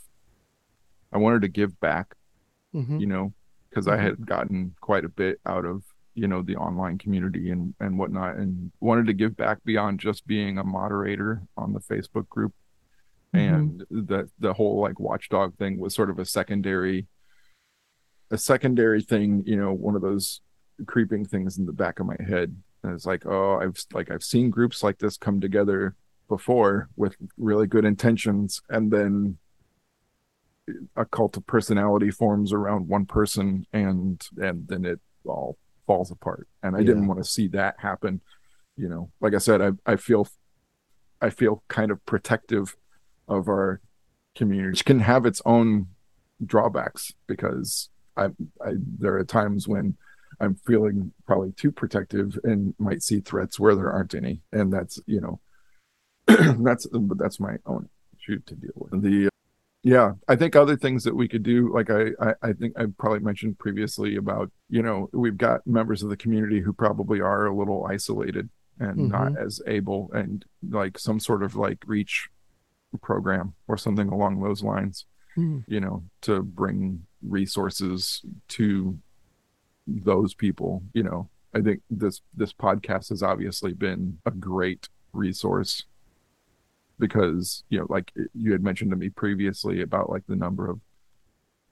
[1.12, 2.14] i wanted to give back
[2.74, 3.00] Mhm.
[3.00, 3.32] you know
[3.68, 5.82] because i had gotten quite a bit out of
[6.18, 10.26] you know the online community and and whatnot and wanted to give back beyond just
[10.26, 12.52] being a moderator on the facebook group.
[13.34, 13.54] Mm-hmm.
[13.54, 17.06] And the the whole like watchdog thing was sort of a secondary
[18.32, 20.40] a secondary thing you know one of those
[20.86, 22.56] creeping things in the back of my head.
[22.82, 25.94] And it's like oh i've like i've seen groups like this come together
[26.28, 28.60] before with really good intentions.
[28.68, 29.38] And then
[30.96, 36.46] a cult of personality forms around one person and and then it all falls apart.
[36.62, 38.20] And i didn't want to see that happen
[38.78, 39.10] you know.
[39.20, 40.26] Like i said i i feel
[41.20, 42.76] i feel kind of protective
[43.26, 43.80] of our
[44.34, 44.70] community.
[44.70, 45.88] Which can have its own
[46.46, 48.26] drawbacks because i
[48.64, 49.96] i there are times when
[50.40, 54.40] i'm feeling probably too protective and might see threats where there aren't any.
[54.52, 55.40] And that's you know
[56.64, 59.02] that's but that's my own issue to deal with.
[59.02, 59.27] The
[59.88, 62.84] yeah i think other things that we could do like I, I i think i
[62.98, 67.46] probably mentioned previously about you know we've got members of the community who probably are
[67.46, 68.48] a little isolated
[68.80, 72.28] and not as able and like some sort of like reach
[73.02, 75.06] program or something along those lines
[75.38, 75.60] Hmm.
[75.68, 78.98] you know to bring resources to
[79.86, 85.84] those people you know i think this this podcast has obviously been a great resource
[86.98, 90.80] because you know like you had mentioned to me previously about like the number of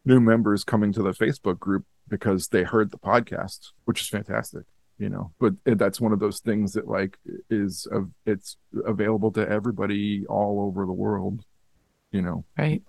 [0.04, 4.64] new members coming to the facebook group because they heard the podcast which is fantastic
[4.98, 5.30] you know?
[5.38, 7.18] But eh, that's one of those things that like
[7.50, 11.44] is of it's available to everybody all over the world
[12.12, 12.44] you know?
[12.56, 12.82] Right.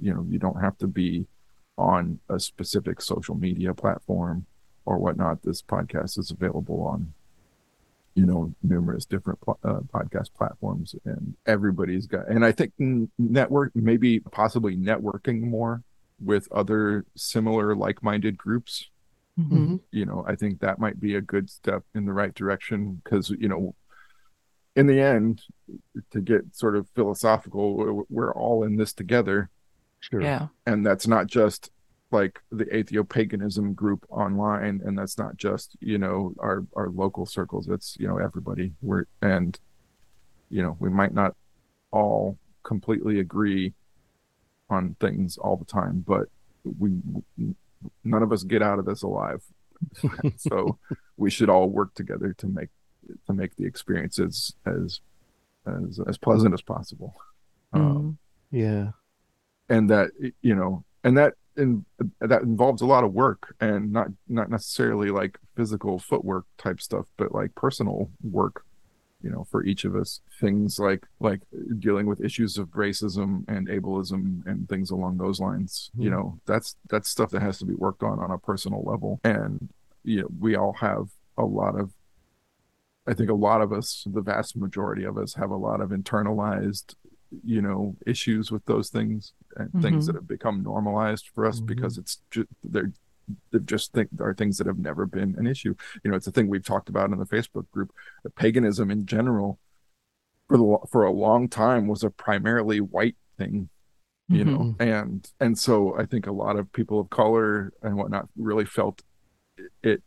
[0.00, 1.26] you know you don't have to be
[1.76, 4.44] on a specific social media platform
[4.84, 5.42] or whatnot.
[5.42, 7.14] This podcast is available on
[8.18, 12.72] you know numerous different pl- uh, podcast platforms and everybody's got and i think
[13.18, 15.82] network maybe possibly networking more
[16.30, 18.90] with other similar like-minded groups
[19.38, 19.50] Mhm.
[19.52, 19.80] Mhm.
[19.92, 23.30] you know i think that might be a good step in the right direction because
[23.30, 23.74] you know
[24.74, 25.42] in the end
[26.10, 29.48] to get sort of philosophical we're, we're all in this together
[30.00, 30.22] Sure.
[30.22, 30.48] Yeah.
[30.66, 31.70] and that's not just
[32.10, 37.68] like the atheopaganism group online and that's not just you know our our local circles
[37.68, 39.58] it's you know everybody we're and
[40.48, 41.36] you know we might not
[41.90, 43.74] all completely agree
[44.70, 46.28] on things all the time but
[46.78, 46.90] we
[48.04, 49.42] none of us get out of this alive
[50.36, 50.78] so
[51.16, 52.68] we should all work together to make
[53.26, 55.00] to make the experiences as
[55.66, 57.14] as as pleasant as possible
[57.74, 58.16] um, Mhm.
[58.50, 58.90] Yeah.
[59.68, 61.84] and that you know and that in
[62.20, 67.06] that involves a lot of work and not not necessarily like physical footwork type stuff
[67.16, 68.64] but like personal work
[69.20, 71.40] you know for each of us things like like
[71.80, 76.12] dealing with issues of racism and ableism and things along those lines you Mhm.
[76.12, 79.68] know that's that's stuff that has to be worked on on a personal level and
[80.04, 81.92] you know we all have a lot of
[83.08, 85.90] i think a lot of us the vast majority of us have a lot of
[85.90, 86.94] internalized
[87.44, 90.06] you know issues with those things and things Mhm.
[90.06, 91.66] that have become normalized for us Mhm.
[91.66, 92.92] because it's just they're
[93.50, 96.32] they just think are things that have never been an issue you know it's a
[96.32, 97.92] thing we've talked about in the facebook group
[98.36, 99.58] paganism in general
[100.48, 103.68] for the for a long time was a primarily white thing
[104.28, 104.80] you know Mhm.
[104.80, 109.02] and and so i think a lot of people of color and whatnot really felt
[109.58, 110.02] it, it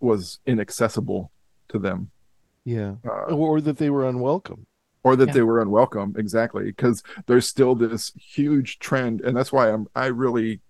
[0.00, 1.30] was inaccessible
[1.68, 2.10] to them
[2.66, 2.96] Yeah.
[3.06, 4.66] uh, Or that they were unwelcome.
[5.04, 5.34] Or that Yeah.
[5.34, 10.06] they were unwelcome exactly because there's still this huge trend and that's why i'm i
[10.06, 10.60] really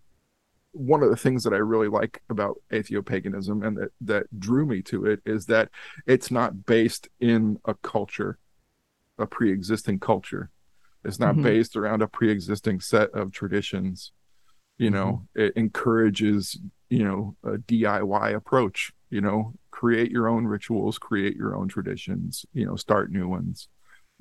[0.73, 4.83] one of the things that i really like about atheopaganism and that that drew me
[4.83, 5.69] to it is that
[6.07, 8.39] it's not based in a culture
[9.19, 10.51] a pre-existing culture
[11.05, 11.43] it's not Mhm.
[11.43, 14.13] based around a pre-existing set of traditions
[14.79, 16.59] you know it encourages
[16.91, 22.45] you know a diy approach you know create your own rituals create your own traditions
[22.53, 23.69] you know start new ones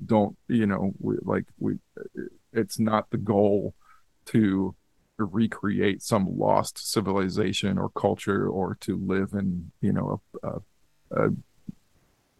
[0.04, 1.78] don't you know we, like we
[2.52, 3.74] it's not the goal
[4.26, 4.74] to
[5.18, 10.60] recreate some lost civilization or culture or to live in you know a a,
[11.26, 11.30] a,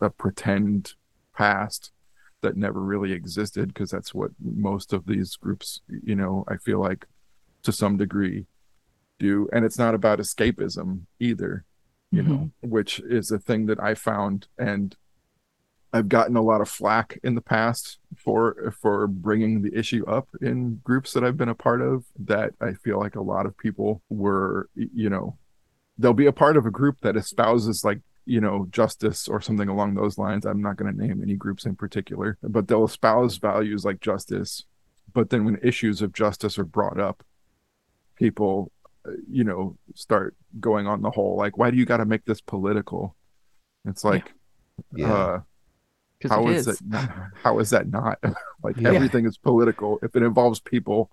[0.01, 0.95] a pretend
[1.37, 1.93] past
[2.40, 6.81] that never really existed because that's what most of these groups you know i feel
[6.81, 7.07] like
[7.62, 8.47] to some degree
[9.19, 9.49] do.
[9.53, 11.64] And it's not about escapism either
[12.11, 12.69] you know mm-hmm.
[12.69, 14.97] which is a thing that i found and
[15.95, 20.29] i've gotten a lot of flack in the past for for bringing the issue up
[20.43, 23.57] in groups that i've been a part of that i feel like a lot of
[23.59, 25.39] people were you know
[25.99, 29.69] they'll be a part of a group that espouses like you know justice or something
[29.69, 30.47] along those lines.
[30.47, 34.65] I'm not going to name any groups in particular but they'll espouse values like justice.
[35.13, 37.23] But then when issues of justice are brought up
[38.17, 38.73] people
[39.07, 42.25] uh, you know start going on the whole like why do you got to make
[42.25, 43.17] this political?
[43.87, 44.33] It's like
[44.97, 45.07] Yeah.
[45.13, 45.54] uh 'Cause
[46.31, 46.81] how it is is.
[46.81, 47.11] it not,
[47.43, 48.19] how is that not
[48.63, 48.91] like Yeah.
[48.91, 51.11] everything is political if it involves people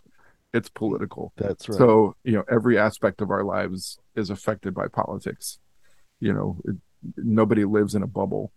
[0.54, 1.78] it's political That's right.
[1.78, 5.60] so you know every aspect of our lives is affected by politics
[6.19, 6.76] you know it,
[7.17, 8.52] nobody lives in a bubble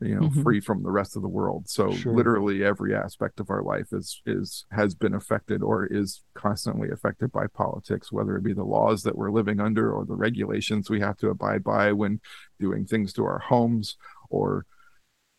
[0.00, 0.42] you know Mhm.
[0.42, 2.14] free from the rest of the world so Sure.
[2.14, 7.30] literally every aspect of our life is is has been affected or is constantly affected
[7.30, 11.00] by politics whether it be the laws that we're living under or the regulations we
[11.00, 12.18] have to abide by when
[12.58, 13.96] doing things to our homes
[14.30, 14.64] or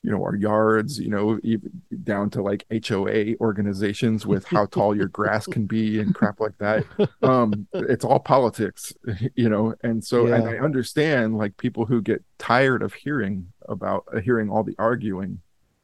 [0.03, 1.69] you know our yards you know even
[2.03, 6.57] down to like HOA organizations with how tall your grass can be and crap like
[6.57, 6.83] that.
[7.21, 8.93] Um it's all politics
[9.35, 14.05] you know and so and I understand like people who get tired of hearing about
[14.13, 15.41] uh, hearing all the arguing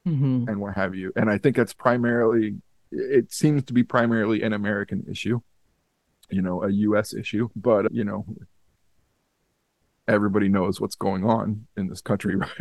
[0.08, 0.48] Mhm.
[0.48, 1.12] and what have you.
[1.18, 2.56] And I think that's primarily
[2.92, 5.42] it seems to be primarily an American issue
[6.30, 8.26] you know a US issue but you know
[10.08, 12.36] everybody knows what's going on in this country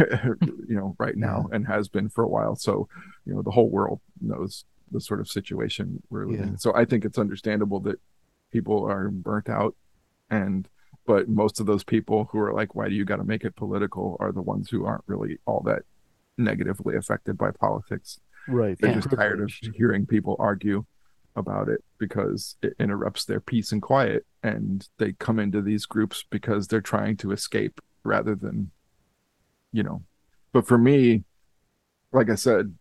[0.69, 2.89] you know right now and has been for a while so
[3.25, 6.47] you know the whole world knows the sort of situation we're living Yeah.
[6.49, 8.01] in so i think it's understandable that
[8.53, 9.75] people are burnt out
[10.31, 10.69] and
[11.07, 13.55] but most of those people who are like why do you got to make it
[13.57, 15.83] political are the ones who aren't really all that
[16.39, 18.77] negatively affected by politics right.
[18.81, 18.97] they're Yeah.
[18.97, 20.85] just tired of hearing people argue
[21.37, 26.25] about it because it interrupts their peace and quiet and they come into these groups
[26.31, 28.71] because they're trying to escape rather than
[29.73, 30.03] you know.
[30.53, 31.25] But for me
[32.13, 32.75] like i said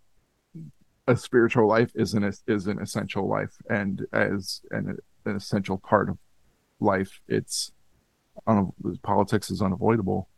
[1.07, 6.09] a spiritual life is an is an essential life and as an, an essential part
[6.09, 6.17] of
[6.79, 7.71] life it's
[8.47, 8.71] un,
[9.03, 10.29] politics is unavoidable.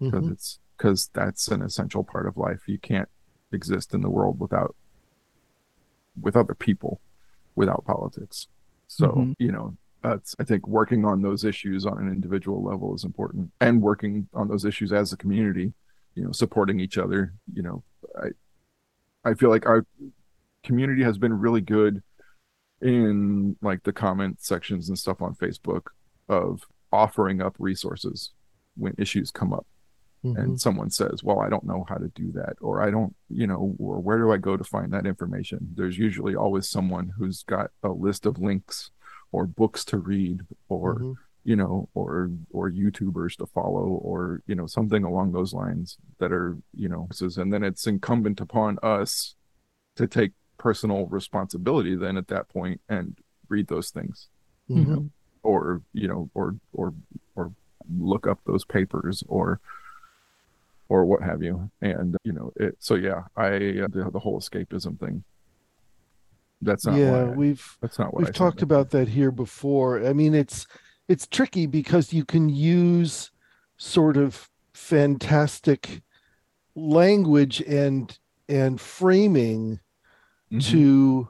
[0.00, 0.32] Because Mhm.
[0.32, 2.68] it's because that's an essential part of life.
[2.68, 3.08] You can't
[3.50, 4.76] exist in the world without
[6.20, 7.00] with other people
[7.58, 8.46] without politics
[8.86, 9.34] so Mhm.
[9.38, 13.50] you know that's i think working on those issues on an individual level is important
[13.60, 15.72] and working on those issues as a community
[16.14, 17.20] you know supporting each other
[17.52, 17.82] you know
[18.24, 18.28] i
[19.30, 19.84] i feel like our
[20.68, 22.02] community has been really good
[22.80, 25.84] in like the comment sections and stuff on Facebook
[26.28, 28.30] of offering up resources
[28.76, 29.66] when issues come up
[30.24, 30.36] Mhm.
[30.36, 33.46] and someone says, "Well, I don't know how to do that," or "I don't, you
[33.46, 37.42] know, or where do I go to find that information?" There's usually always someone who's
[37.44, 38.90] got a list of links
[39.32, 41.16] or books to read or Mhm.
[41.44, 46.32] you know or or YouTubers to follow or you know something along those lines that
[46.32, 49.36] are you know says and then it's incumbent upon us
[49.96, 54.28] to take personal responsibility then at that point and read those things
[54.68, 55.10] Mhm.
[55.42, 56.92] or you know or or
[57.36, 57.52] or
[57.98, 59.60] look up those papers or
[60.88, 64.40] or what have you and you know it so yeah i uh, the, the whole
[64.40, 65.22] escapism thing
[66.60, 70.04] that's not yeah, we've that's not what we've I talked about that here before.
[70.04, 70.66] I mean, it's
[71.06, 73.30] it's tricky because you can use
[73.76, 76.02] sort of fantastic
[76.74, 78.18] language and
[78.48, 79.78] and framing.
[80.50, 80.62] Mhm.
[80.70, 81.28] to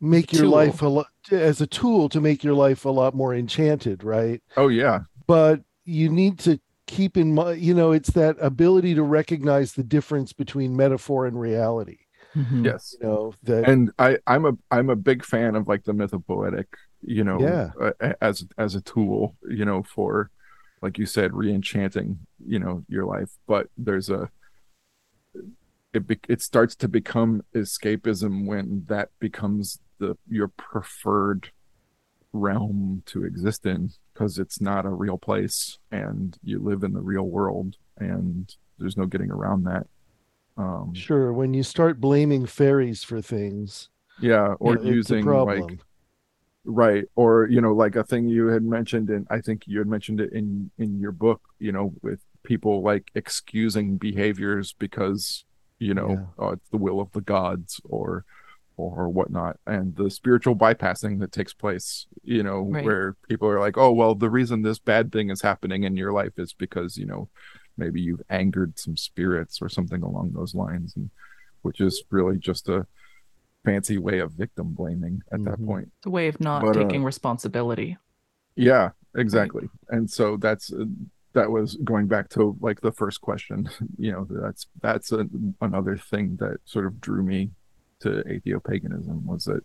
[0.00, 0.50] make your Tool.
[0.50, 4.42] life a lot as a tool to make your life a lot more enchanted, right?
[4.56, 6.58] oh yeah But you need to
[6.96, 11.40] keep in mind, you know, it's that ability to recognize the difference between metaphor and
[11.40, 11.98] reality.
[12.36, 12.64] Mhm.
[12.64, 15.92] yes You know that and i i'm a i'm a big fan of like the
[15.92, 16.64] mythopoetic
[17.02, 17.70] you know Yeah.
[17.78, 20.30] uh, as as a tool you know for
[20.80, 22.18] like you said re-enchanting
[22.52, 24.30] you know your life but there's a
[25.92, 31.50] it be, it starts to become escapism when that becomes the your preferred
[32.32, 37.00] realm to exist in because it's not a real place and you live in the
[37.00, 39.86] real world and there's no getting around that
[40.56, 43.88] um sure when you start blaming fairies for things,
[44.20, 45.78] yeah or you know, it's a using like
[46.64, 49.86] right or you know like a thing you had mentioned and i think you had
[49.88, 55.44] mentioned it in in your book you know with people like excusing behaviors because
[55.78, 56.24] you know Yeah.
[56.38, 58.24] oh, it's the will of the gods or
[58.90, 62.84] or whatnot and the spiritual bypassing that takes place you know Right.
[62.84, 66.12] where people are like oh well the reason this bad thing is happening in your
[66.12, 67.28] life is because you know
[67.76, 71.10] maybe you've angered some spirits or something along those lines and
[71.62, 72.86] which is really just a
[73.64, 75.66] fancy way of victim blaming at that Mhm.
[75.66, 77.96] point a way of not But, uh, taking responsibility.
[78.56, 80.84] yeah exactly and so that's uh,
[81.34, 83.68] that was going back to like the first question
[83.98, 85.26] you know that's that's a,
[85.60, 87.50] another thing that sort of drew me
[88.02, 89.64] to atheopaganism was that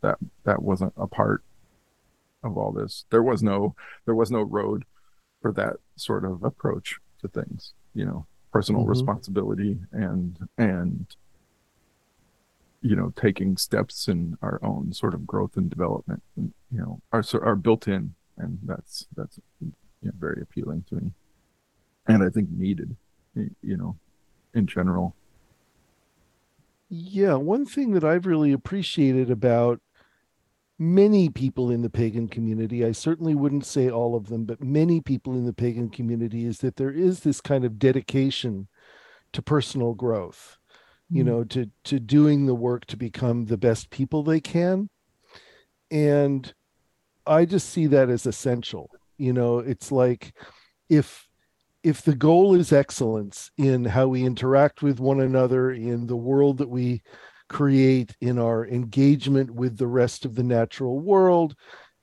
[0.00, 1.42] that that wasn't a part
[2.44, 3.04] of all this.
[3.10, 4.84] There was no there was no road
[5.40, 8.88] for that sort of approach to things you know personal Mhm.
[8.90, 11.06] responsibility and and
[12.80, 17.22] you know taking steps in our own sort of growth and development you know are
[17.42, 21.12] are built in and that's that's you know, very appealing to me.
[22.08, 22.96] And i think needed
[23.34, 23.96] you know
[24.54, 25.14] in general
[26.94, 29.80] Yeah, one thing that I've really appreciated about
[30.78, 35.00] many people in the pagan community, I certainly wouldn't say all of them, but many
[35.00, 38.68] people in the pagan community is that there is this kind of dedication
[39.32, 40.58] to personal growth,
[41.08, 41.26] you Mm.
[41.26, 44.90] know, to to doing the work to become the best people they can.
[45.90, 46.52] And
[47.26, 48.90] I just see that as essential.
[49.16, 50.36] You know, it's like
[50.90, 51.26] if
[51.82, 56.58] if the goal is excellence in how we interact with one another in the world
[56.58, 57.02] that we
[57.48, 61.54] create in our engagement with the rest of the natural world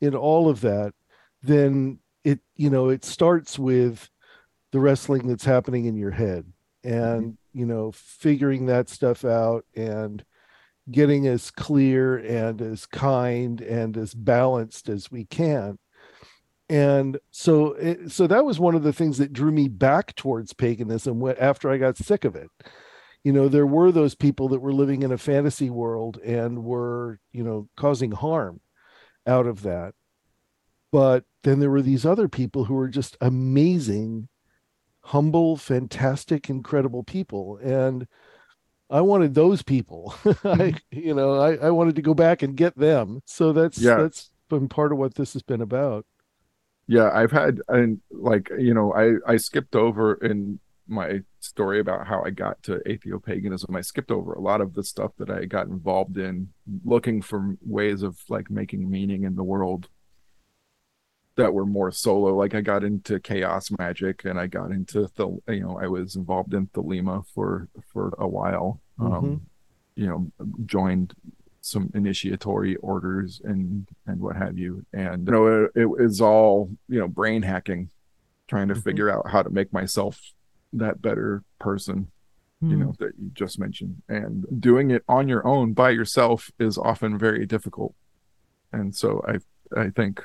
[0.02, 0.94] in all of that
[1.42, 4.10] then it you know it starts with
[4.72, 6.46] the wrestling that's happening in your head
[6.84, 7.60] and mm-hmm.
[7.60, 10.24] you know figuring that stuff out and
[10.92, 15.78] getting as clear and as kind and as balanced as we can
[16.70, 20.54] and so it, so that was one of the things that drew me back towards
[20.54, 22.50] paganism after i got sick of it.
[23.24, 27.20] You know there were those people that were living in a fantasy world and were
[27.32, 28.62] you know causing harm
[29.26, 29.94] out of that.
[30.92, 34.30] But then there were these other people who were just amazing
[35.02, 37.58] humble fantastic incredible people.
[37.58, 38.08] And
[38.92, 40.14] i wanted those people.
[40.26, 40.78] I mm-hmm.
[40.92, 43.22] you know I, I wanted to go back and get them.
[43.26, 43.96] So that's Yeah.
[43.96, 46.06] that's been part of what this has been about
[46.96, 52.08] yeah i've had and like you know i i skipped over in my story about
[52.08, 55.46] how i got to atheopaganism i skipped over a lot of the stuff that i
[55.46, 56.50] got involved in
[56.84, 59.88] looking for ways of like making meaning in the world
[61.36, 65.28] that were more solo like i got into chaos magic and i got into the
[65.48, 69.14] you know i was involved in thelema for for a while Mhm.
[69.18, 69.42] um
[69.96, 70.32] you know
[70.66, 71.14] joined
[71.70, 74.86] some initiatory orders and and what have you.
[74.94, 77.90] And you know it, it was all you know brain hacking
[78.48, 78.84] trying to Mhm.
[78.84, 80.20] figure out how to make myself
[80.74, 82.12] that better person
[82.62, 84.02] you know that you just mentioned.
[84.10, 87.96] And doing it on your own by yourself is often very difficult.
[88.74, 89.36] And so i
[89.86, 90.22] i think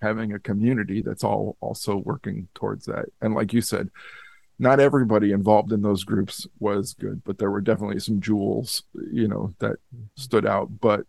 [0.00, 3.04] having a community that's all also working towards that.
[3.20, 3.90] And like you said
[4.58, 8.82] not everybody involved in those groups was good but there were definitely some jewels
[9.12, 9.76] you know that
[10.16, 10.80] stood out.
[10.80, 11.06] But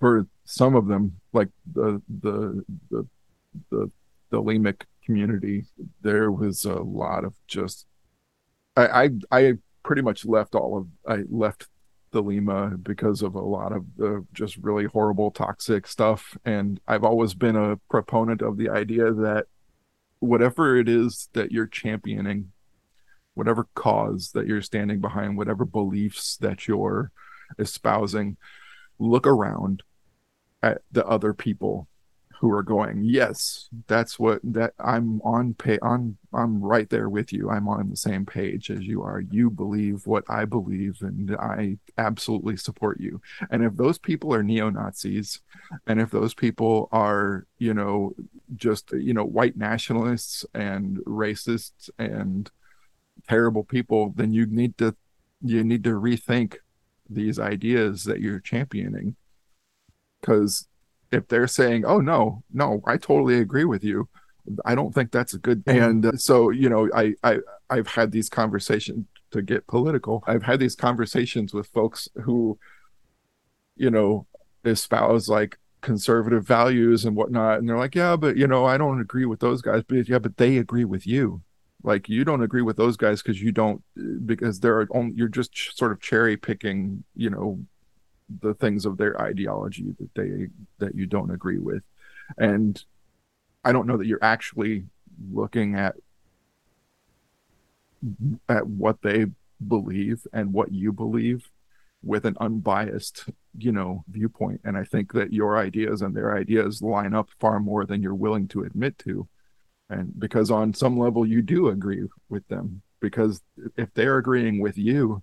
[0.00, 3.06] for some of them like the the the
[3.70, 3.90] the,
[4.32, 5.64] Thelemic community
[6.02, 7.86] there was a lot of just
[8.76, 9.52] I, I I
[9.84, 11.68] pretty much left all of I left
[12.12, 16.36] Thelema because of a lot of the just really horrible toxic stuff.
[16.44, 19.46] And I've always been a proponent of the idea that
[20.26, 22.52] whatever it is that you're championing
[23.34, 27.10] whatever cause that you're standing behind whatever beliefs that you're
[27.58, 28.36] espousing
[28.98, 29.82] look around
[30.62, 31.86] at the other people
[32.40, 37.32] who are going yes that's what that i'm on pay on i'm right there with
[37.32, 37.48] you.
[37.50, 39.20] I'm on the same page as you are.
[39.20, 43.20] You believe what i believe and i absolutely support you.
[43.50, 45.40] And if those people are neo-nazis
[45.86, 48.14] and if those people are you know
[48.54, 52.50] just you know white nationalists and racists and
[53.28, 54.94] terrible people then you need to
[55.42, 56.56] you need to rethink
[57.08, 59.16] these ideas that you're championing.
[60.20, 60.66] Because
[61.16, 64.08] if they're saying, "Oh no, no, I totally agree with you,"
[64.64, 65.62] I don't think that's a good.
[65.66, 67.38] And uh, so you know, I I
[67.70, 70.22] I've had these conversations to get political.
[70.26, 72.58] I've had these conversations with folks who,
[73.76, 74.26] you know,
[74.64, 79.00] espouse like conservative values and whatnot, and they're like, "Yeah, but you know, I don't
[79.00, 81.42] agree with those guys." But yeah, but they agree with you.
[81.82, 83.82] Like you don't agree with those guys because you don't
[84.26, 87.60] because they're only you're just sort of cherry picking, you know,
[88.40, 90.48] the things of their ideology that they
[90.78, 91.82] that you don't agree with.
[92.38, 92.82] And
[93.64, 94.84] i don't know that you're actually
[95.32, 95.96] looking at
[98.48, 99.26] at what they
[99.66, 101.50] believe and what you believe
[102.02, 103.24] with an unbiased
[103.58, 104.60] you know viewpoint.
[104.64, 108.14] And i think that your ideas and their ideas line up far more than you're
[108.14, 109.28] willing to admit to.
[109.88, 113.40] And because on some level you do agree with them because
[113.76, 115.22] if they're agreeing with you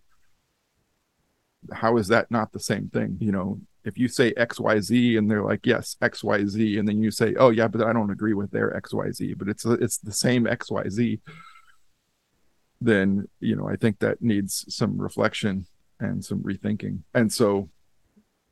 [1.71, 3.17] how is that not the same thing?
[3.19, 7.35] You know, if you say XYZ and they're like, yes, XYZ, and then you say,
[7.35, 11.19] oh yeah, but I don't agree with their XYZ, but it's it's the same XYZ,
[12.81, 15.65] then you know, I think that needs some reflection
[15.99, 16.99] and some rethinking.
[17.13, 17.69] And so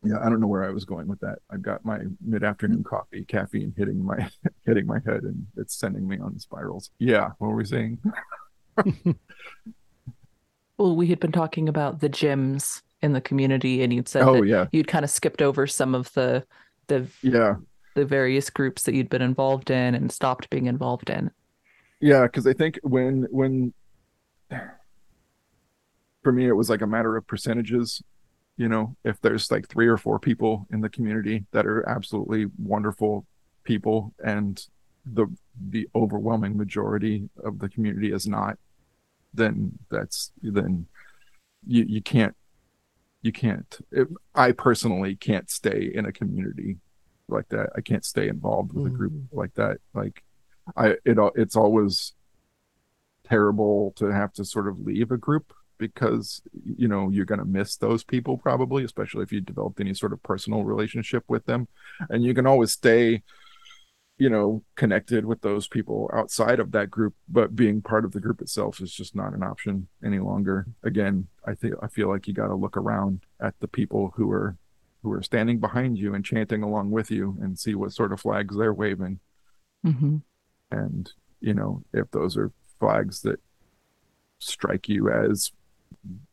[0.04, 1.40] yeah, I don't know where I was going with that.
[1.50, 4.30] I've got my mid-afternoon coffee, caffeine hitting my
[4.66, 6.92] hitting my head and it's sending me on spirals.
[7.00, 8.00] Yeah, what were we saying?
[10.78, 14.36] well, we had been talking about the gyms in the community and you'd said oh
[14.36, 14.66] that yeah.
[14.72, 16.46] you'd kind of skipped over some of the
[16.88, 17.56] the yeah.
[17.96, 21.32] the various groups that you'd been involved in and stopped being involved in.
[22.00, 23.74] Yeah because i think when when
[26.24, 28.02] for me it was like a matter of percentages
[28.58, 32.48] you know if there's like three or four people in the community that are absolutely
[32.58, 33.26] wonderful
[33.64, 34.66] people and
[35.06, 35.28] the
[35.70, 38.58] the overwhelming majority of the community is not
[39.34, 40.86] then that's then
[41.66, 42.36] you you can't
[43.22, 46.78] you can't it, i personally can't stay in a community
[47.28, 48.96] like that i can't stay involved with mm-hmm.
[48.96, 49.38] a group mm-hmm.
[49.38, 50.24] like that like
[50.76, 52.14] i it it's always
[53.24, 56.42] terrible to have to sort of leave a group because
[56.78, 60.14] you know you're going to miss those people probably especially if you developed any sort
[60.14, 61.68] of personal relationship with them
[62.10, 63.24] and you can always stay
[64.22, 68.20] you know connected with those people outside of that group but being part of the
[68.20, 72.28] group itself is just not an option any longer again i think i feel like
[72.28, 74.56] you got to look around at the people who are
[75.02, 78.22] who are standing behind you and chanting along with you and see what sort of
[78.22, 79.20] flags they're waving
[79.84, 80.18] mm-hmm.
[80.70, 83.40] and you know if those are flags that
[84.38, 85.52] strike you as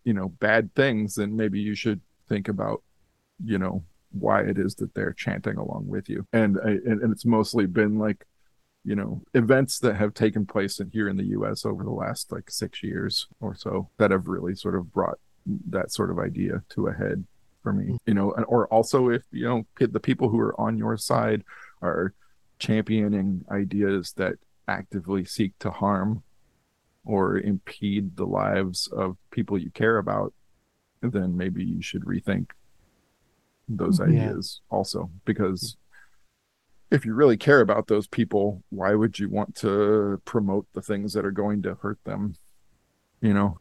[0.04, 2.82] you know bad things then maybe you should think about
[3.42, 7.24] you know why it is that they're chanting along with you and and, and it's
[7.24, 8.24] mostly been like
[8.84, 12.32] you know events that have taken place in here in the US over the last
[12.32, 15.18] like 6 years or so that have really sort of brought
[15.70, 17.24] that sort of idea to a head
[17.62, 17.96] for me mm-hmm.
[18.06, 21.44] you know and, or also if you know the people who are on your side
[21.82, 22.14] are
[22.58, 24.34] championing ideas that
[24.66, 26.22] actively seek to harm
[27.04, 30.32] or impede the lives of people you care about
[31.00, 32.50] then maybe you should rethink
[33.68, 34.76] those ideas yeah.
[34.76, 35.76] also because
[36.90, 41.12] if you really care about those people why would you want to promote the things
[41.12, 42.34] that are going to hurt them
[43.20, 43.58] you know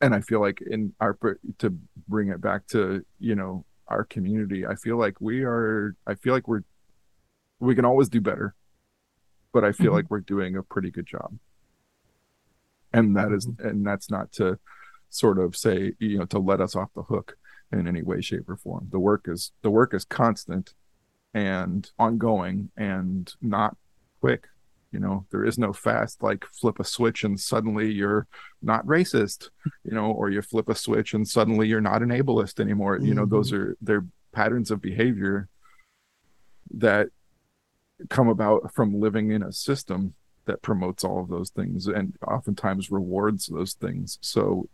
[0.00, 1.18] and i feel like in our
[1.58, 1.76] to
[2.08, 6.32] bring it back to you know our community i feel like we are i feel
[6.32, 6.62] like we're
[7.58, 8.54] we can always do better
[9.52, 9.96] but i feel mm-hmm.
[9.96, 11.36] like we're doing a pretty good job
[12.92, 13.66] and that is, mm-hmm.
[13.66, 14.58] and that's not to
[15.10, 17.36] sort of say you know to let us off the hook
[17.72, 18.88] in any way shape or form.
[18.90, 20.74] The work is the work is constant
[21.34, 23.76] and ongoing and not
[24.20, 24.46] quick.
[24.92, 28.26] You know there is no fast like flip a switch and suddenly you're
[28.62, 29.50] not racist
[29.84, 32.96] you know or you flip a switch and suddenly you're not an ableist anymore.
[32.96, 33.06] Mm-hmm.
[33.06, 35.48] you know those are they're patterns of behavior
[36.70, 37.08] that
[38.08, 40.14] come about from living in a system
[40.46, 44.18] that promotes all of those things and oftentimes rewards those things.
[44.22, 44.68] So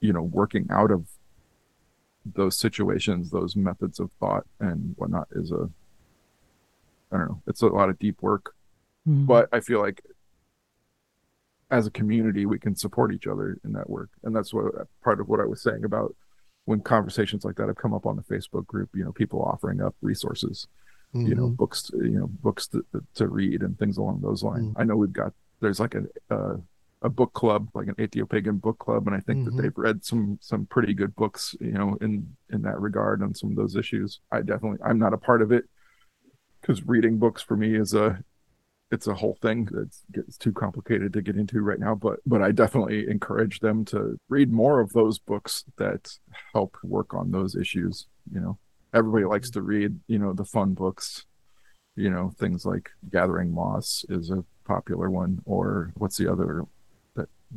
[0.00, 1.06] you know working out of
[2.34, 5.68] those situations those methods of thought and whatnot is a
[7.12, 8.54] i don't know it's a lot of deep work
[9.06, 9.26] mm-hmm.
[9.26, 10.02] but i feel like
[11.70, 14.72] as a community we can support each other in that work and that's what
[15.02, 16.14] part of what i was saying about
[16.66, 19.82] when conversations like that have come up on the facebook group you know people offering
[19.82, 20.66] up resources
[21.14, 21.26] mm-hmm.
[21.26, 21.54] you know mm-hmm.
[21.54, 24.80] books you know books to, to read and things along those lines mm-hmm.
[24.80, 26.04] i know we've got there's like a
[26.34, 26.56] uh,
[27.02, 29.56] a book club like an atheopagan book club and i think mm-hmm.
[29.56, 33.34] that they've read some some pretty good books you know in in that regard on
[33.34, 35.64] some of those issues i definitely i'm not a part of it
[36.60, 38.18] because reading books for me is a
[38.90, 42.42] it's a whole thing that gets too complicated to get into right now but but
[42.42, 46.10] i definitely encourage them to read more of those books that
[46.52, 48.58] help work on those issues you know
[48.94, 51.26] everybody likes to read you know the fun books
[51.96, 56.62] you know things like gathering moss is a popular one or what's the other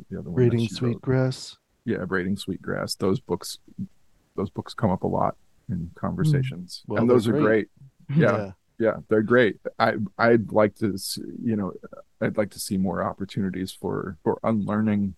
[0.10, 3.60] the other one braiding sweetgrass yeah braiding sweetgrass those books
[4.36, 5.36] those books come up a lot
[5.70, 6.84] in conversations.
[6.88, 7.70] Well, and those are great, great.
[8.16, 8.52] Yeah, yeah.
[8.80, 9.58] Yeah they're great.
[9.80, 11.74] I i'd like to see, you know
[12.22, 15.16] i'd like to see more opportunities for for unlearning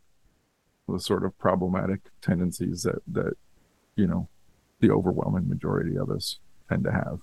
[0.87, 3.33] the sort of problematic tendencies that that
[3.95, 4.27] you know
[4.79, 6.39] the overwhelming majority of us
[6.69, 7.19] tend to have.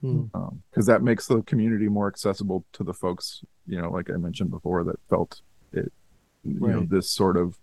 [0.00, 0.38] Because hmm.
[0.38, 4.50] um, that makes the community more accessible to the folks you know like i mentioned
[4.50, 5.92] before that felt it
[6.44, 6.74] right.
[6.74, 7.58] know this sort of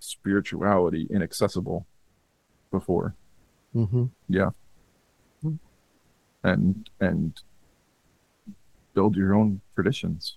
[0.00, 1.86] spirituality inaccessible
[2.70, 3.14] before
[3.74, 4.04] mm-hmm.
[4.28, 4.50] yeah
[5.42, 5.54] hmm.
[6.44, 7.42] and and
[8.94, 10.36] build your own traditions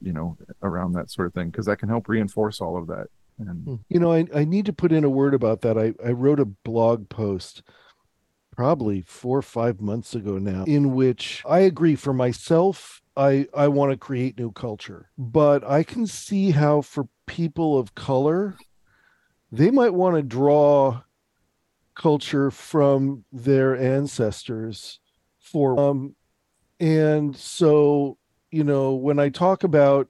[0.00, 3.08] you know around that sort of thing because that can help reinforce all of that
[3.38, 3.74] and hmm.
[3.88, 5.78] you know, I, I need to put in a word about that.
[5.78, 7.62] I, I wrote a blog post
[8.58, 13.68] probably four or five months ago now, in which I agree for myself, I, I
[13.68, 15.10] want to create new culture.
[15.16, 18.56] But I can see how for people of color,
[19.52, 21.02] they might want to draw
[21.94, 24.98] culture from their ancestors
[25.40, 26.14] for um
[26.80, 28.18] and so
[28.52, 30.06] you know when i talk about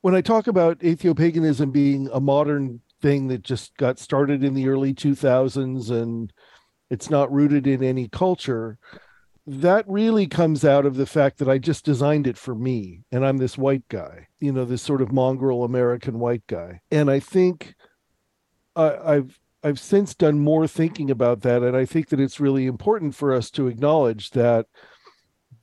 [0.00, 4.68] when I talk about atheopaganism being a modern thing that just got started in the
[4.68, 6.32] early 2000s and
[6.90, 8.78] it's not rooted in any culture,
[9.46, 13.24] that really comes out of the fact that I just designed it for me and
[13.24, 16.80] I'm this white guy, you know, this sort of mongrel American white guy.
[16.90, 17.74] And I think
[18.76, 22.66] I, I've I've since done more thinking about that, and I think that it's really
[22.66, 24.66] important for us to acknowledge that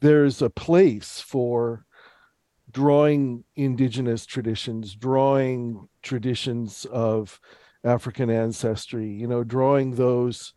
[0.02, 1.86] there's a place for
[2.70, 7.40] drawing indigenous traditions, drawing traditions of
[7.86, 10.54] African ancestry, you know, drawing those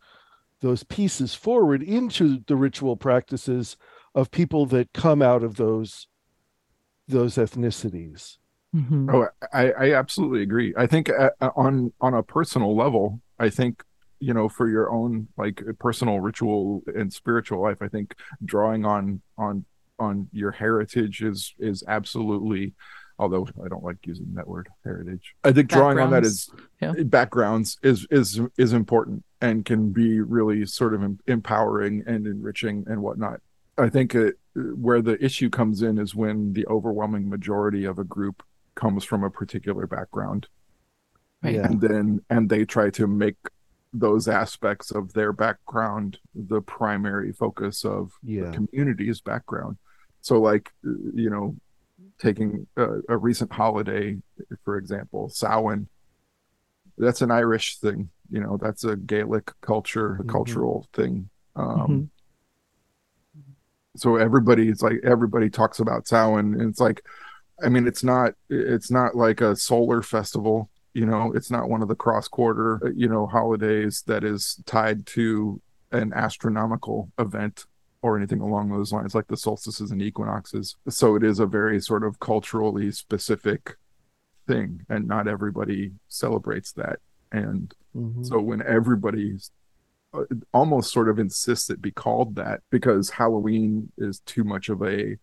[0.61, 3.77] those pieces forward into the ritual practices
[4.15, 6.07] of people that come out of those
[7.07, 8.37] those ethnicities.
[8.75, 9.09] Mm-hmm.
[9.09, 10.73] Oh, I, I absolutely agree.
[10.77, 13.83] I think uh, uh, on on a personal level, I think
[14.19, 19.21] you know for your own like personal ritual and spiritual life, I think drawing on
[19.37, 19.65] on
[19.97, 22.73] on your heritage is is absolutely
[23.19, 25.35] although I don't like using that word heritage.
[25.43, 26.49] I think drawing on that is
[26.81, 26.93] yeah.
[26.97, 32.85] Eh, backgrounds is is is important and can be really sort of empowering and enriching
[32.87, 33.41] and whatnot.
[33.77, 38.03] I think it, where the issue comes in is when the overwhelming majority of a
[38.03, 38.43] group
[38.75, 40.47] comes from a particular background,
[41.43, 41.55] right.
[41.55, 43.37] and then and they try to make
[43.91, 48.43] those aspects of their background the primary focus of yeah.
[48.45, 49.77] the community's background
[50.21, 51.55] so, like, eh, you know,
[52.19, 54.17] taking a, a recent holiday,
[54.65, 55.87] for example, Samhain,
[56.97, 58.09] that's an Irish thing.
[58.29, 60.29] You know, that's a Gaelic culture, a mm-hmm.
[60.29, 61.29] cultural thing.
[61.55, 62.03] Um, mm-hmm.
[63.97, 67.03] So everybody's like, everybody talks about Samhain, and it's like,
[67.63, 70.69] I mean, it's not, it's not like a solar festival.
[70.93, 75.05] You know, it's not one of the cross quarter, you know, holidays that is tied
[75.07, 75.61] to
[75.91, 77.65] an astronomical event
[78.01, 80.75] or anything along those lines, like the solstices and equinoxes.
[80.87, 83.75] So it is a very sort of culturally specific
[84.47, 86.99] thing, and not everybody celebrates that.
[87.31, 88.23] And mm-hmm.
[88.23, 89.37] so when everybody
[90.13, 90.23] uh,
[90.53, 95.17] almost sort of insists it be called that because Halloween is too much of a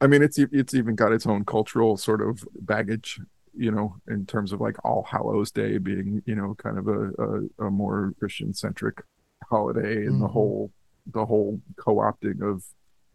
[0.00, 3.18] I mean, it's it's even got its own cultural sort of baggage,
[3.56, 7.10] you know, in terms of like All Hallows Day being, you know, kind of a,
[7.18, 9.02] a, a more Christian centric
[9.50, 10.28] holiday and the Mhm.
[10.28, 10.72] whole
[11.12, 12.64] the whole co-opting of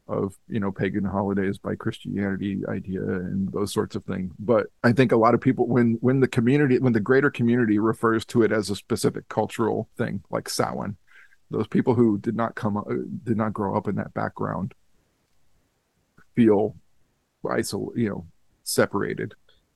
[0.08, 4.34] of you know pagan holidays by christianity idea and those sorts of things.
[4.40, 7.80] But i think a lot of people when when the community when the greater community
[7.80, 10.98] refers to it as a specific cultural thing like samhain
[11.52, 12.84] those people who did not come uh,
[13.24, 14.74] did not grow up in that background
[16.36, 16.76] feel
[17.46, 18.28] isol you know
[18.64, 19.34] separated.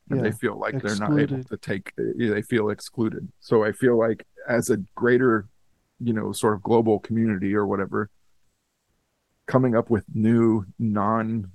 [0.09, 3.31] And Yeah, they feel like they're not able to take they feel excluded.
[3.39, 5.47] So i feel like as a greater
[6.03, 8.09] you know sort of global community or whatever
[9.45, 11.51] coming up with new non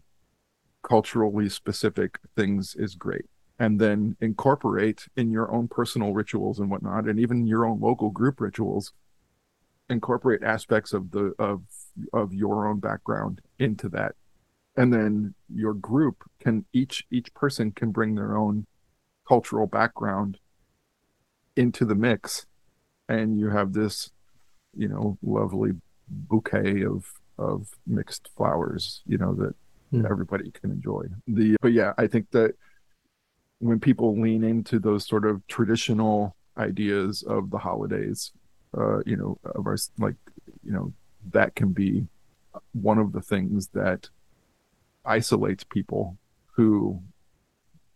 [0.83, 3.27] culturally specific things is great.
[3.59, 8.11] And then incorporate in your own personal rituals and whatnot and even your own local
[8.11, 8.93] group rituals
[9.91, 11.63] incorporate aspects of the of
[12.13, 14.15] of your own background into that.
[14.77, 18.67] And then your group can each each person can bring their own
[19.27, 20.39] cultural background
[21.57, 22.47] into the mix.
[23.09, 24.11] And you have this
[24.77, 25.73] you know lovely
[26.09, 29.55] bouquet of of mixed flowers you know that
[29.91, 30.05] Hmm.
[30.05, 32.55] everybody can enjoy the but yeah i think that
[33.61, 38.33] when people lean into those sort of traditional ideas of the holidays
[38.77, 40.17] uh you know of our like
[40.63, 40.93] you know
[41.33, 42.07] that can be
[42.73, 44.11] one of the things that
[45.07, 46.19] isolates people
[46.55, 47.01] who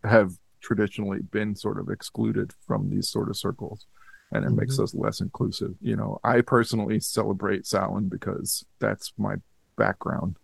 [0.03, 3.85] have traditionally been sort of excluded from these sort of circles
[4.33, 4.85] and it makes mm-hmm.
[4.85, 5.75] us less inclusive.
[5.81, 9.37] You know i personally celebrate Samhain because that's my
[9.77, 10.37] background.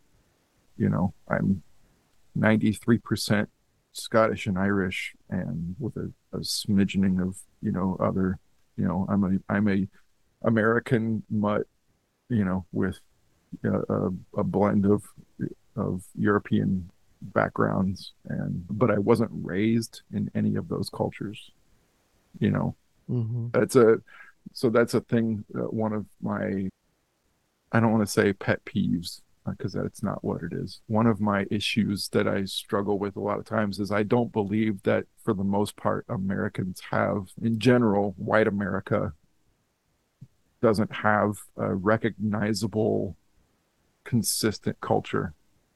[0.77, 1.63] You know i'm
[2.39, 3.47] 93%
[3.93, 8.39] scottish and irish and with a, a smidgening of you know other
[8.77, 9.89] you know i'm a i'm a
[10.45, 11.63] american mutt
[12.29, 13.01] you know with
[13.65, 15.03] a, a, a blend of
[15.77, 16.89] of european
[17.21, 21.51] backgrounds and but i wasn't raised in any of those cultures
[22.39, 22.77] you know
[23.09, 23.53] Mhm.
[23.53, 23.99] that's a
[24.53, 26.69] so that's a thing uh, one of my
[27.73, 31.21] i don't want to say pet peeves because that's not what it is one of
[31.21, 35.05] my issues that i struggle with a lot of times is i don't believe that
[35.25, 39.13] for the most part americans have in general white america
[40.61, 43.17] doesn't have a recognizable
[44.05, 45.35] consistent culture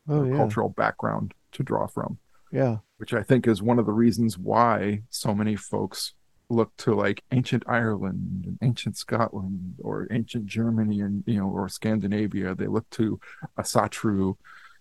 [0.09, 0.37] Oh or yeah.
[0.37, 2.19] cultural background to draw from
[2.51, 2.79] Yeah.
[2.97, 6.15] which I think is one of the reasons why so many folks
[6.53, 11.69] look to like ancient Ireland and ancient Scotland or ancient Germany and you know or
[11.69, 12.55] Scandinavia.
[12.55, 13.21] They look to
[13.59, 14.37] Asatru,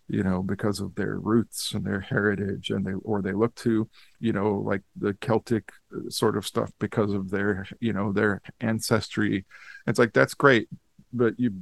[0.08, 3.90] you know, because of their roots and their heritage, and they or they look to
[4.20, 8.42] you know like the Celtic uh, sort of stuff because of their you know their
[8.60, 9.46] ancestry.
[9.88, 10.70] It's like that's great,
[11.14, 11.54] but you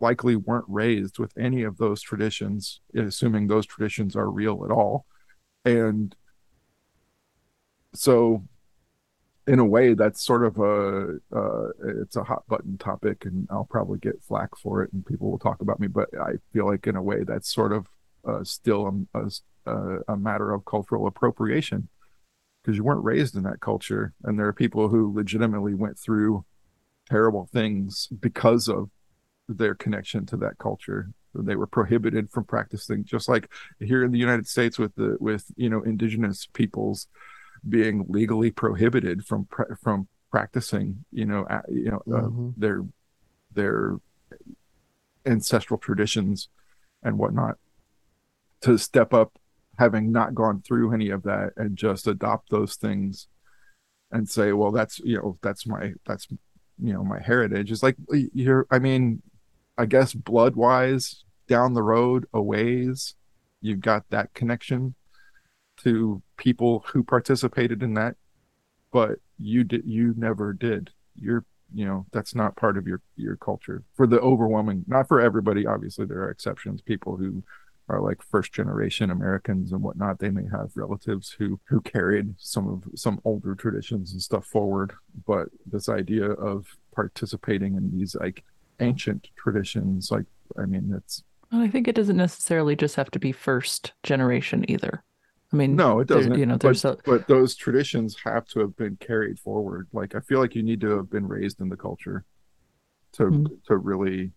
[0.00, 5.06] likely weren't raised with any of those traditions, assuming those traditions are real at all
[5.66, 6.14] and
[7.92, 8.44] so
[9.46, 11.68] in a way that's sort of a uh,
[12.00, 15.38] it's a hot button topic and i'll probably get flack for it and people will
[15.38, 17.86] talk about me but i feel like in a way that's sort of
[18.26, 19.30] uh, still a,
[19.66, 21.88] a, a matter of cultural appropriation.
[22.62, 26.44] Because you weren't raised in that culture and there are people who legitimately went through
[27.08, 28.90] terrible things because of
[29.48, 31.10] their connection to that culture.
[31.32, 35.44] They were prohibited from practicing just like here in the united states with the with
[35.54, 37.08] you know indigenous peoples
[37.68, 42.54] being legally prohibited from pra- from practicing you know a- you know uh, Mhm.
[42.56, 42.84] their
[43.52, 43.96] their
[45.24, 46.48] ancestral traditions
[47.02, 47.58] and whatnot
[48.60, 49.38] to step up
[49.78, 53.28] having not gone through any of that and just adopt those things
[54.10, 56.28] and say well that's you know that's my that's
[56.80, 59.20] you know my heritage is like you're i mean
[59.76, 63.14] i guess blood wise down the road a ways
[63.60, 64.94] you've got that connection
[65.86, 68.16] to people who participated in that
[68.92, 70.90] but you did you never did.
[71.20, 73.82] You're you know that's not part of your your culture.
[73.94, 76.80] For the overwhelming not for everybody obviously there are exceptions.
[76.80, 77.42] People who
[77.88, 82.66] are like first generation americans and whatnot they may have relatives who who carried some
[82.68, 84.92] of some older traditions and stuff forward
[85.24, 88.42] but this idea of participating in these like
[88.80, 90.24] ancient traditions like
[90.60, 91.22] i mean it's
[91.52, 95.04] Well, I think it doesn't necessarily just have to be first generation either.
[95.52, 98.96] I mean, no it doesn't you know, but, but those traditions have to have been
[98.96, 102.24] carried forward like i feel like you need to have been raised in the culture
[103.12, 103.46] to Hmm.
[103.68, 104.32] to really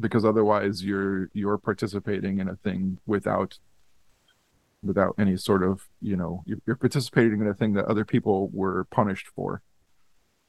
[0.00, 3.58] because otherwise you're you're participating in a thing without
[4.82, 8.48] without any sort of you know you're, you're participating in a thing that other people
[8.52, 9.62] were punished for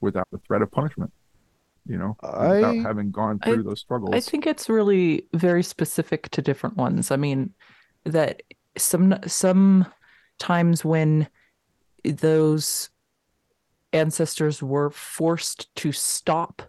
[0.01, 1.11] without the threat of punishment
[1.85, 6.29] you know without having gone I- through those struggles I think it's really very specific
[6.29, 7.11] to different ones.
[7.11, 7.53] I mean,
[8.05, 8.41] that
[8.77, 9.85] some some
[10.39, 11.27] times when
[12.03, 12.89] those
[13.91, 16.61] ancestors were forced to stop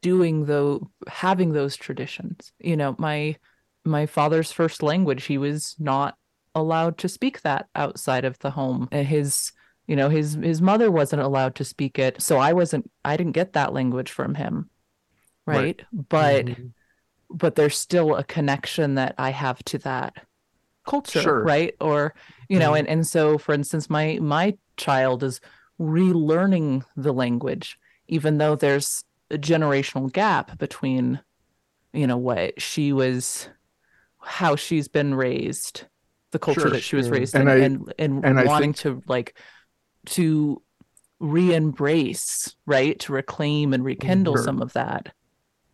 [0.00, 2.52] doing the having those traditions.
[2.58, 3.36] You know my
[3.84, 6.16] my father's first language he was not
[6.54, 8.88] allowed to speak that outside of the home.
[8.90, 9.52] His
[9.86, 12.20] you know his his mother wasn't allowed to speak it.
[12.20, 14.68] So i wasn't i didn't get that language from him.
[15.44, 15.82] Right, right.
[16.08, 16.66] but mm-hmm.
[17.30, 20.24] but there's still a connection that i have to that
[20.86, 21.44] culture sure.
[21.44, 22.14] right or
[22.48, 22.78] you know mm-hmm.
[22.78, 25.40] and and so for instance my my child is
[25.80, 27.78] relearning the language
[28.08, 31.20] even though there's a generational gap between
[31.92, 33.48] you know what she was
[34.20, 35.84] how she's been raised
[36.32, 39.02] the culture sure, that she was raised and in I, and and, and wanting think...
[39.02, 39.36] to like
[40.06, 40.62] to
[41.20, 44.44] re-embrace right to reclaim and rekindle sure.
[44.44, 45.12] some of that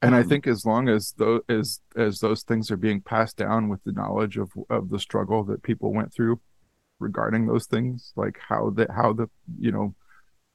[0.02, 3.36] and um, i think as long as those as as those things are being passed
[3.36, 6.40] down with the knowledge of of the struggle that people went through
[6.98, 9.28] regarding those things like how the how the
[9.58, 9.94] you know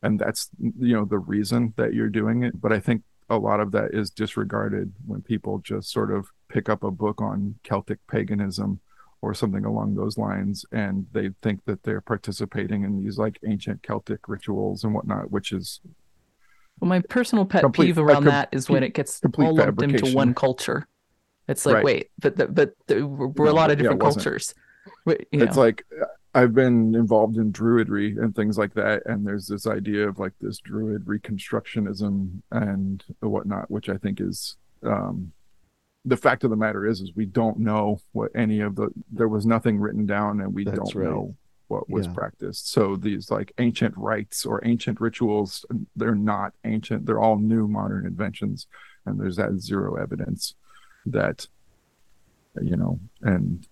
[0.04, 2.60] and that's you know the reason that you're doing it.
[2.60, 6.70] But i think a lot of that is disregarded when people just sort of pick
[6.70, 8.80] up a book on celtic paganism
[9.22, 13.82] or something along those lines and they think that they're participating in these like ancient
[13.82, 15.80] celtic rituals and whatnot which is
[16.84, 19.82] well my personal pet complete, peeve around com- that is when it gets all lumped
[19.82, 20.88] into one culture
[21.48, 21.84] it's like right.
[21.84, 24.54] wait but the, but the, we're no, a lot of different yeah, cultures
[25.06, 25.62] it's know.
[25.62, 25.86] like
[26.36, 30.34] I've been involved in druidry and things like that, and there's this idea of like
[30.42, 35.32] this druid reconstructionism and whatnot, which I think is um,
[36.06, 39.28] the fact of the matter is, is we don't know what any of the there
[39.28, 41.10] was nothing written down, and we That's don't right.
[41.10, 41.36] know
[41.74, 42.14] what was yeah.
[42.14, 42.72] practiced.
[42.72, 45.66] So these like ancient rites or ancient rituals,
[45.96, 48.68] they're not ancient; they're all new modern inventions,
[49.06, 50.56] and there's that zero evidence
[51.06, 51.48] that
[52.62, 53.68] you know and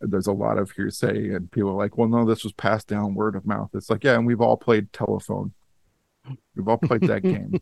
[0.00, 3.14] there's a lot of hearsay and people are like well no this was passed down
[3.14, 5.52] word of mouth it's like yeah and we've all played telephone
[6.56, 7.60] we've all played that game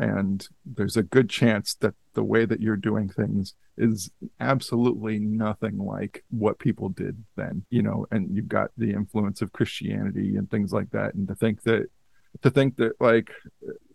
[0.00, 5.78] and there's a good chance that the way that you're doing things is absolutely nothing
[5.78, 10.50] like what people did then you know and you've got the influence of christianity and
[10.50, 11.14] things like that.
[11.14, 11.86] And to think that
[12.42, 13.30] to think that like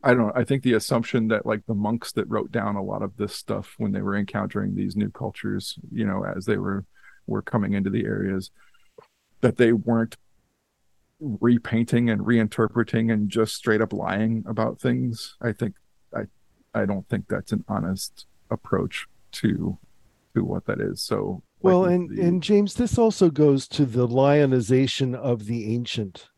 [0.03, 2.84] i don't know i think the assumption that like the monks that wrote down a
[2.84, 6.58] lot of this stuff when they were encountering these new cultures you know as they
[6.58, 6.86] were
[7.28, 8.51] were coming into the areas
[9.41, 10.18] that they weren't
[11.20, 15.76] repainting and reinterpreting and just straight up lying about things i think
[16.14, 16.22] i
[16.74, 19.78] i don't think that's an honest approach to
[20.34, 23.86] to what that is so well like and the, and james this also goes to
[23.86, 26.30] the lionization of the ancient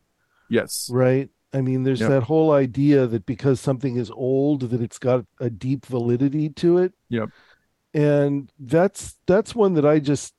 [0.48, 2.10] yes right i mean there's yep.
[2.10, 6.78] that whole idea that because something is old that it's got a deep validity to
[6.78, 7.28] it yep
[7.94, 10.34] and that's that's one that i just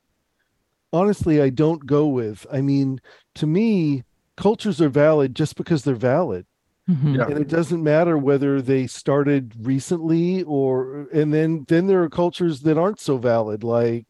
[0.92, 2.46] honestly I don't go with.
[2.52, 3.00] I mean,
[3.36, 4.04] to me,
[4.36, 6.46] cultures are valid just because they're valid.
[6.90, 7.14] Mm-hmm.
[7.14, 7.26] Yeah.
[7.26, 12.62] And it doesn't matter whether they started recently or and then then there are cultures
[12.62, 14.06] that aren't so valid like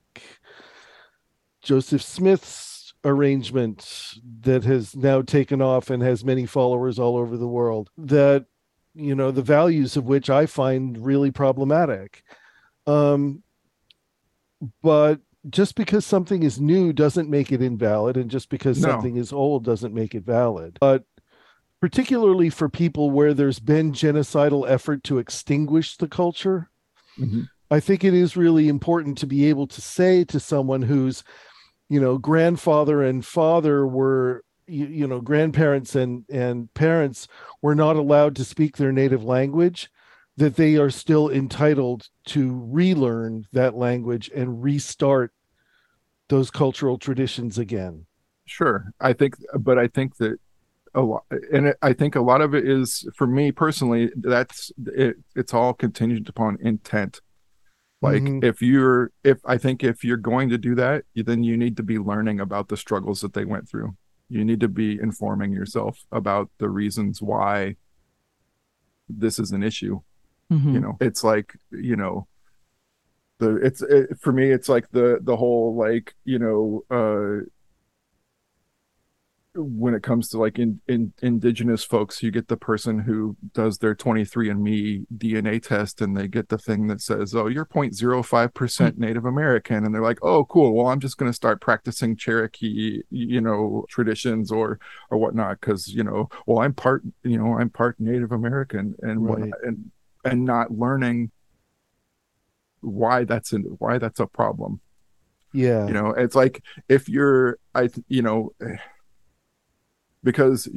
[1.62, 7.48] Joseph Smith's arrangement that has now taken off and has many followers all over the
[7.48, 8.46] world that
[8.94, 12.22] you know the values of which I find really problematic.
[12.86, 13.42] Um
[14.82, 18.88] but just because something is new doesn't make it invalid and just because no.
[18.88, 21.04] something is old doesn't make it valid but
[21.80, 26.70] particularly for people where there's been genocidal effort to extinguish the culture
[27.18, 27.42] mm-hmm.
[27.70, 31.24] i think it is really important to be able to say to someone whose
[31.88, 37.26] you know grandfather and father were you, you know grandparents and and parents
[37.62, 39.90] were not allowed to speak their native language
[40.40, 45.32] that they are still entitled to relearn that language and restart
[46.28, 48.06] those cultural traditions again.
[48.46, 48.90] Sure.
[49.00, 50.38] I think, but I think that
[50.94, 55.16] a lot, and I think a lot of it is for me personally, that's it,
[55.36, 57.20] it's all contingent upon intent.
[58.02, 58.44] Like mm-hmm.
[58.44, 61.82] if you're, if I think if you're going to do that, then you need to
[61.82, 63.94] be learning about the struggles that they went through.
[64.28, 67.76] You need to be informing yourself about the reasons why
[69.08, 70.00] this is an issue
[70.52, 70.74] Mm-hmm.
[70.74, 72.26] You know, it's like you know,
[73.38, 76.84] the it's it, for me, it's like the the whole like you know.
[76.90, 77.46] uh
[79.62, 83.78] when it comes to like in, in indigenous folks you get the person who does
[83.78, 89.00] their 23andme dna test and they get the thing that says oh you're 0.05% mm-hmm.
[89.00, 93.02] native american and they're like oh cool well i'm just going to start practicing cherokee
[93.10, 94.78] you know traditions or
[95.10, 99.24] or whatnot because you know well i'm part you know i'm part native american and
[99.24, 99.38] right.
[99.40, 99.58] whatnot.
[99.64, 99.90] and
[100.24, 101.30] and not learning
[102.80, 104.80] why that's an why that's a problem
[105.52, 108.52] yeah you know it's like if you're i you know
[110.22, 110.68] because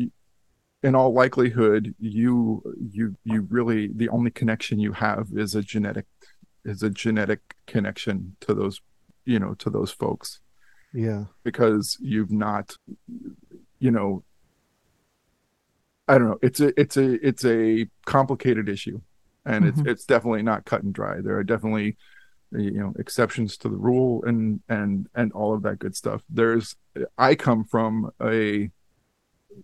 [0.81, 6.05] in all likelihood you you you really the only connection you have is a genetic
[6.65, 8.81] is a genetic connection to those
[9.25, 10.39] you know to those folks.
[10.93, 11.25] Yeah.
[11.43, 12.77] Because you've not
[13.79, 14.23] you know
[16.07, 19.01] i don't know it's a it's a it's a complicated issue.
[19.45, 19.69] And Mhm.
[19.69, 21.19] it's it's definitely not cut and dry.
[21.21, 21.97] There are definitely
[22.51, 26.21] you know exceptions to the rule and and and all of that good stuff.
[26.29, 26.75] There's
[27.17, 28.69] i come from a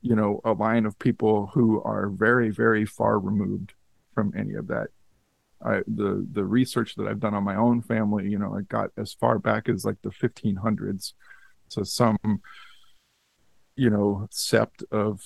[0.02, 3.74] you know a line of people who are very very far removed
[4.14, 4.88] from any of that
[5.64, 8.92] I the the research that I've done on my own family, you know, I got
[8.98, 11.14] as far back as like the 1500s.
[11.68, 12.18] So some,
[13.76, 15.22] you know, sept of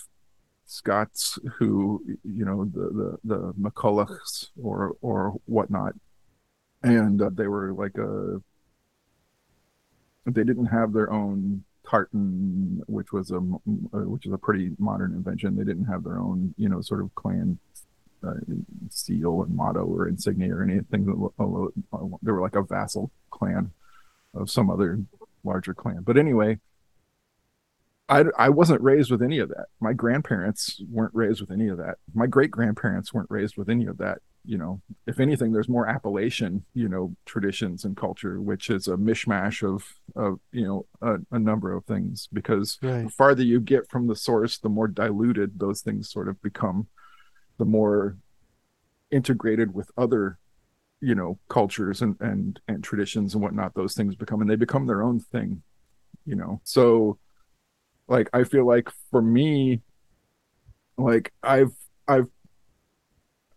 [0.66, 5.94] Scots who, you know, the the the McCullochs or or whatnot,
[6.82, 8.42] and uh, they were like a.
[10.26, 15.14] They didn't have their own tartan, which was a uh, which is a pretty modern
[15.14, 15.56] invention.
[15.56, 17.60] They didn't have their own, you know, sort of clan
[18.26, 18.34] uh,
[18.90, 21.06] seal and motto or insignia or anything.
[21.06, 23.72] They were like a vassal clan
[24.34, 25.00] of some other
[25.44, 26.02] larger clan.
[26.02, 26.60] But anyway,
[28.10, 29.68] I, I wasn't raised with any of that.
[29.80, 31.98] My grandparents weren't raised with any of that.
[32.16, 34.20] My great grandparents weren't raised with any of that.
[34.46, 38.98] You know, if anything, there's more Appalachian, you know, traditions and culture, which is a
[38.98, 39.86] mishmash of,
[40.18, 42.28] of you know, a, a number of things.
[42.34, 46.28] Because right the farther you get from the source, the more diluted those things sort
[46.28, 46.88] of become,
[47.58, 48.18] the more
[49.12, 50.38] integrated with other,
[51.00, 53.76] you know, cultures and and and traditions and whatnot.
[53.76, 55.62] Those things become, and they become their own thing,
[56.26, 56.60] you know.
[56.66, 57.18] So,
[58.10, 59.82] like, I feel like for me,
[60.98, 61.72] like I've
[62.08, 62.28] I've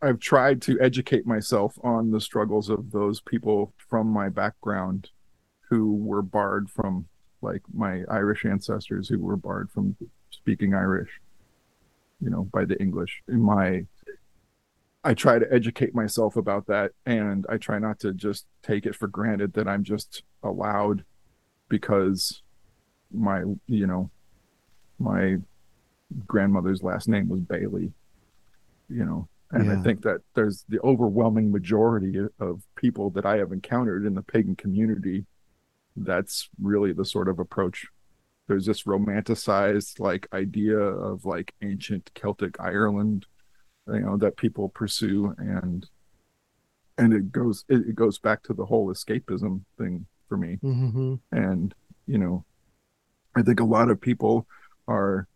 [0.02, 5.10] I've tried to educate myself on the struggles of those people from my background
[5.68, 7.06] who were barred from
[7.42, 9.96] like my Irish ancestors who were barred from
[10.30, 11.20] speaking Irish,
[12.20, 13.22] you know, by the English.
[13.28, 13.86] In my
[15.02, 18.96] I try to educate myself about that and I try not to just take it
[18.96, 21.04] for granted that I'm just allowed
[21.68, 22.42] because
[23.12, 24.10] my you know
[24.98, 25.36] my
[26.26, 27.92] grandmother's last name was Bailey,
[28.88, 29.28] you know.
[29.52, 34.14] And I think that there's the overwhelming majority of people that I have encountered in
[34.14, 35.24] the pagan community
[35.96, 37.86] that's really the sort of approach.
[38.48, 43.26] There's this romanticized like idea of like ancient celtic ireland
[43.92, 45.86] you know that people pursue and
[46.98, 50.58] and it goes it, goes back to the whole escapism thing for me.
[50.60, 51.74] Hmm and
[52.06, 52.44] you know
[53.36, 54.46] i think a lot of people
[54.88, 55.28] are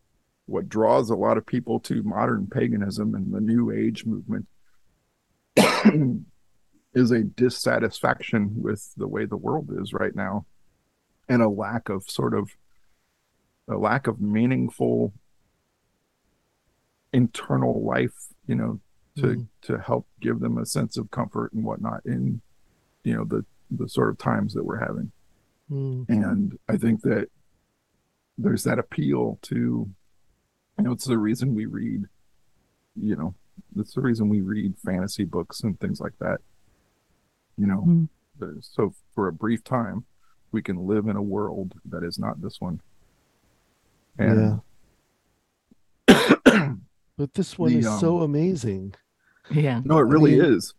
[0.51, 4.47] what draws a lot of people to modern paganism and the new age movement
[6.95, 10.45] is a dissatisfaction with the way the world is right now
[11.29, 12.51] and a lack of sort of
[13.69, 15.13] a lack of meaningful
[17.13, 18.81] internal life you know
[19.17, 19.47] to Mhm.
[19.63, 22.41] to help give them a sense of comfort and whatnot in
[23.05, 25.13] you know the the sort of times that we're having
[25.71, 27.29] mm and i think that
[28.39, 29.89] there's that appeal to
[30.81, 32.05] you know it's the reason we read
[32.97, 33.35] you know
[33.77, 36.39] it's the reason we read fantasy books and things like that
[37.57, 38.09] you know Mm.
[38.39, 40.05] The- so for a brief time
[40.53, 42.81] we can live in a world that is not this one
[44.19, 44.61] and
[47.17, 48.95] but this one The, is so um, amazing
[49.51, 49.81] Yeah.
[49.85, 50.75] No, it really mean- is.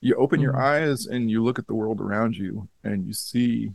[0.00, 0.60] You open your Mhm.
[0.60, 3.72] eyes and you look at the world around you and you see,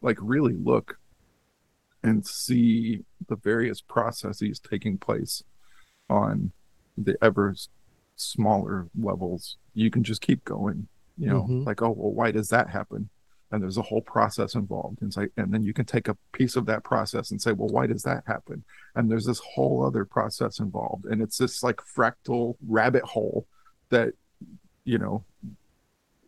[0.00, 0.98] like, really look
[2.02, 5.42] and see the various processes taking place
[6.10, 6.52] on
[6.98, 7.54] the ever
[8.16, 9.56] smaller levels.
[9.74, 11.66] You can just keep going, you know, Mhm.
[11.66, 13.08] like, oh, well, why does that happen?
[13.50, 15.02] And there's a whole process involved.
[15.02, 17.68] And, like, and then you can take a piece of that process and say, well,
[17.68, 18.64] why does that happen?
[18.94, 23.46] and there's this whole other process involved and it's this like fractal rabbit hole
[23.88, 24.12] that
[24.84, 25.24] you know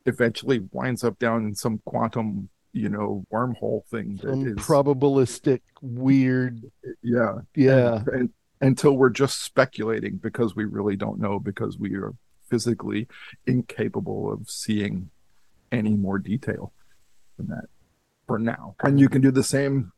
[0.07, 5.61] eventually winds up down in some quantum you know wormhole thing that some is probabilistic
[5.81, 6.61] weird.
[7.03, 7.37] Yeah.
[7.55, 7.97] Yeah.
[7.99, 12.13] And, and until we're just speculating because we really don't know because we are
[12.51, 13.07] physically
[13.47, 15.09] incapable of seeing
[15.73, 16.73] any more detail
[17.39, 17.65] than that
[18.27, 18.75] for now.
[18.83, 19.93] And you can do the same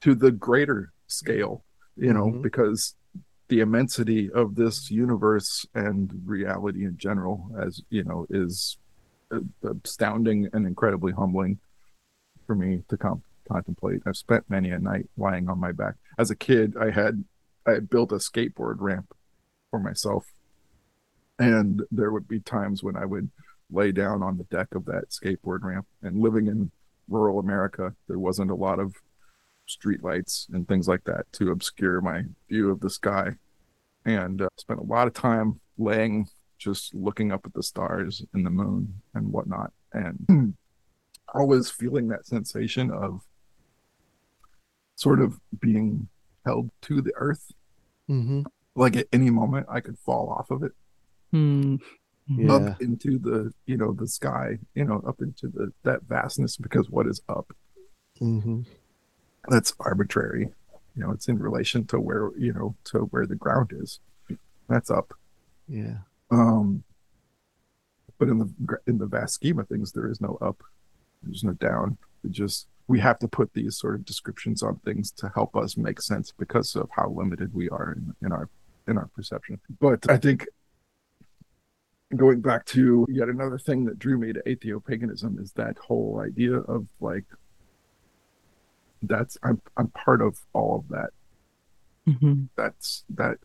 [0.00, 1.64] to the greater scale
[1.96, 2.42] you know Mhm.
[2.42, 2.96] because
[3.48, 8.78] the immensity of this universe and reality in general as you know is
[9.84, 11.58] astounding and incredibly humbling
[12.46, 14.02] for me to com- contemplate.
[14.06, 15.94] I've spent many a night lying on my back.
[16.18, 17.24] As a kid i had
[17.66, 19.14] i had built a skateboard ramp
[19.70, 20.26] for myself.
[21.38, 23.30] And there would be times when i would
[23.70, 25.86] lay down on the deck of that skateboard ramp.
[26.02, 26.70] And living in
[27.08, 28.94] rural america there wasn't a lot of
[29.68, 33.32] streetlights and things like that to obscure my view of the sky.
[34.04, 36.28] And uh, spent a lot of time laying,
[36.58, 40.54] just looking up at the stars and the moon and whatnot, and
[41.34, 43.20] always feeling that sensation of
[44.94, 46.08] sort of being
[46.46, 47.50] held to the earth.
[48.08, 48.42] Mm-hmm.
[48.76, 50.72] Like at any moment, I could fall off of it
[51.30, 51.76] Hmm.
[52.28, 52.52] Yeah.
[52.54, 56.88] up into the you know the sky you know up into the that vastness because
[56.88, 57.52] what is up
[58.20, 58.60] Mm-hmm.
[59.48, 60.48] that's arbitrary
[60.96, 63.98] you know it's in relation to where you know to where the ground is
[64.70, 65.12] that's up
[65.68, 65.96] Yeah.
[66.30, 66.84] um
[68.18, 70.62] but in the in the vast scheme of things there is no up
[71.24, 75.10] there's no down it just we have to put these sort of descriptions on things
[75.10, 78.48] to help us make sense because of how limited we are in, in our
[78.86, 79.58] in our perception.
[79.80, 80.46] But i think
[82.14, 86.56] going back to yet another thing that drew me to atheopaganism is that whole idea
[86.58, 87.24] of like
[89.02, 91.10] that's i'm i'm part of all of that.
[92.06, 92.48] Mhm.
[92.56, 93.38] that's that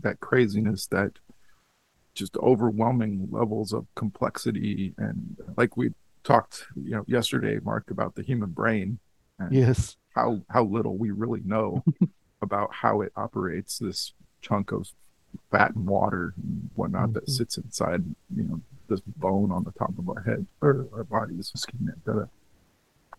[0.00, 1.12] that craziness that
[2.14, 5.90] just overwhelming levels of complexity and like we
[6.24, 8.98] talked you know yesterday mark about the human brain
[9.38, 9.96] and Yes.
[10.14, 11.84] how how little we really know
[12.42, 14.92] about how it operates this chunk of
[15.50, 17.30] fat and water and whatnot that Mhm.
[17.30, 18.04] sits inside
[18.34, 21.92] you know this bone on the top of our head or our bodies excuse me
[21.94, 22.28] I've got a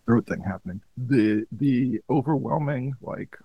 [0.06, 3.36] throat thing happening the the overwhelming like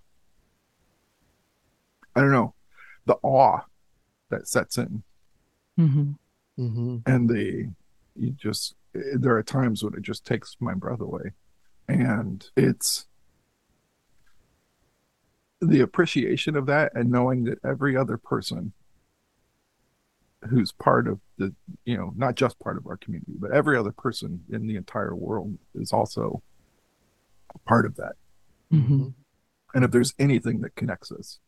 [2.16, 2.54] i don't know
[3.06, 3.60] the awe
[4.30, 5.04] that sets in
[5.78, 6.18] Mhm.
[6.58, 6.98] Mm-hmm.
[7.06, 7.70] and the
[8.16, 8.76] you just
[9.18, 11.32] there are times when it just takes my breath away
[11.88, 13.06] and it's
[15.62, 18.74] the appreciation of that and knowing that every other person
[20.50, 21.54] who's part of the
[21.86, 25.16] you know not just part of our community but every other person in the entire
[25.16, 26.42] world is also
[27.66, 28.14] part of that
[28.72, 29.14] Mhm.
[29.74, 31.40] and if there's anything that connects us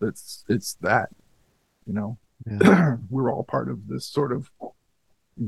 [0.00, 1.10] that's it's that
[1.86, 2.96] you know Yeah.
[3.10, 4.50] we're all part of this sort of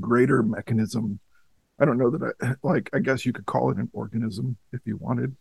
[0.01, 1.19] greater mechanism
[1.79, 4.81] i don't know that i like i guess you could call it an organism if
[4.85, 5.35] you wanted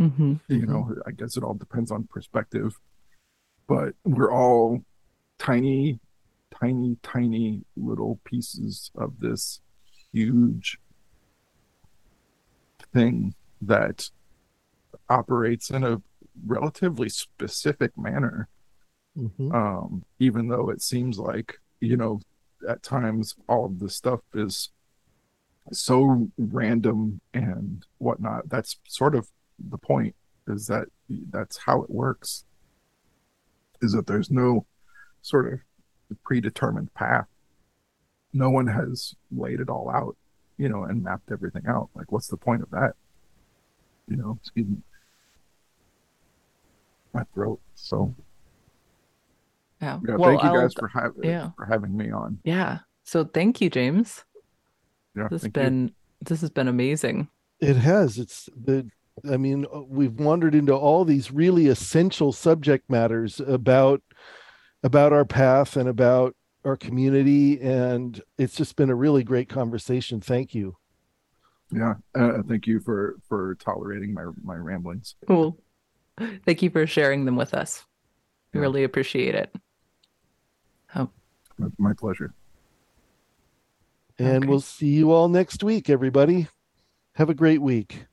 [0.00, 0.40] Mhm.
[0.48, 2.78] you know i guess it all depends on perspective
[3.68, 4.82] but we're all
[5.38, 6.00] tiny
[6.60, 9.60] tiny tiny little pieces of this
[10.12, 10.78] huge
[12.92, 14.10] thing that
[15.08, 16.00] operates in a
[16.46, 18.48] relatively specific manner
[19.16, 19.54] Mm-hmm.
[19.54, 22.20] um even though it seems like you know
[22.68, 24.70] at times all of this stuff is
[25.72, 28.48] so random and whatnot.
[28.48, 30.14] That's sort of the point
[30.46, 32.44] is that that's how it works
[33.80, 34.66] is that there's no
[35.22, 35.60] sort of
[36.22, 37.26] predetermined path.
[38.32, 40.16] No one has laid it all out
[40.56, 41.88] you know and mapped everything out.
[41.94, 42.94] Like what's the point of that?
[44.08, 44.78] You know excuse me
[47.12, 48.12] my throat so
[49.84, 49.98] Yeah.
[50.08, 51.50] yeah, Well, thank you I'll- guys for having yeah.
[51.56, 52.38] for having me on.
[52.44, 52.78] Yeah.
[53.04, 54.24] So thank you, James.
[55.14, 55.62] Yeah, This has thank you.
[55.62, 57.28] been this has been amazing.
[57.60, 58.18] It has.
[58.18, 58.88] It's the.
[59.30, 64.02] I mean, uh, we've wandered into all these really essential subject matters about
[64.82, 66.34] about our path and about
[66.64, 70.20] our community, and it's just been a really great conversation.
[70.20, 70.76] Thank you.
[71.70, 75.14] Yeah, uh, thank you for for tolerating my my ramblings.
[75.28, 75.58] Cool.
[76.46, 77.84] Thank you for sharing them with us.
[78.52, 78.62] We Yeah.
[78.62, 79.54] really appreciate it.
[80.94, 81.10] Oh.
[81.58, 82.32] My, my pleasure.
[84.18, 84.46] And Okay.
[84.46, 86.48] we'll see you all next week, everybody.
[87.14, 88.06] Have a great week.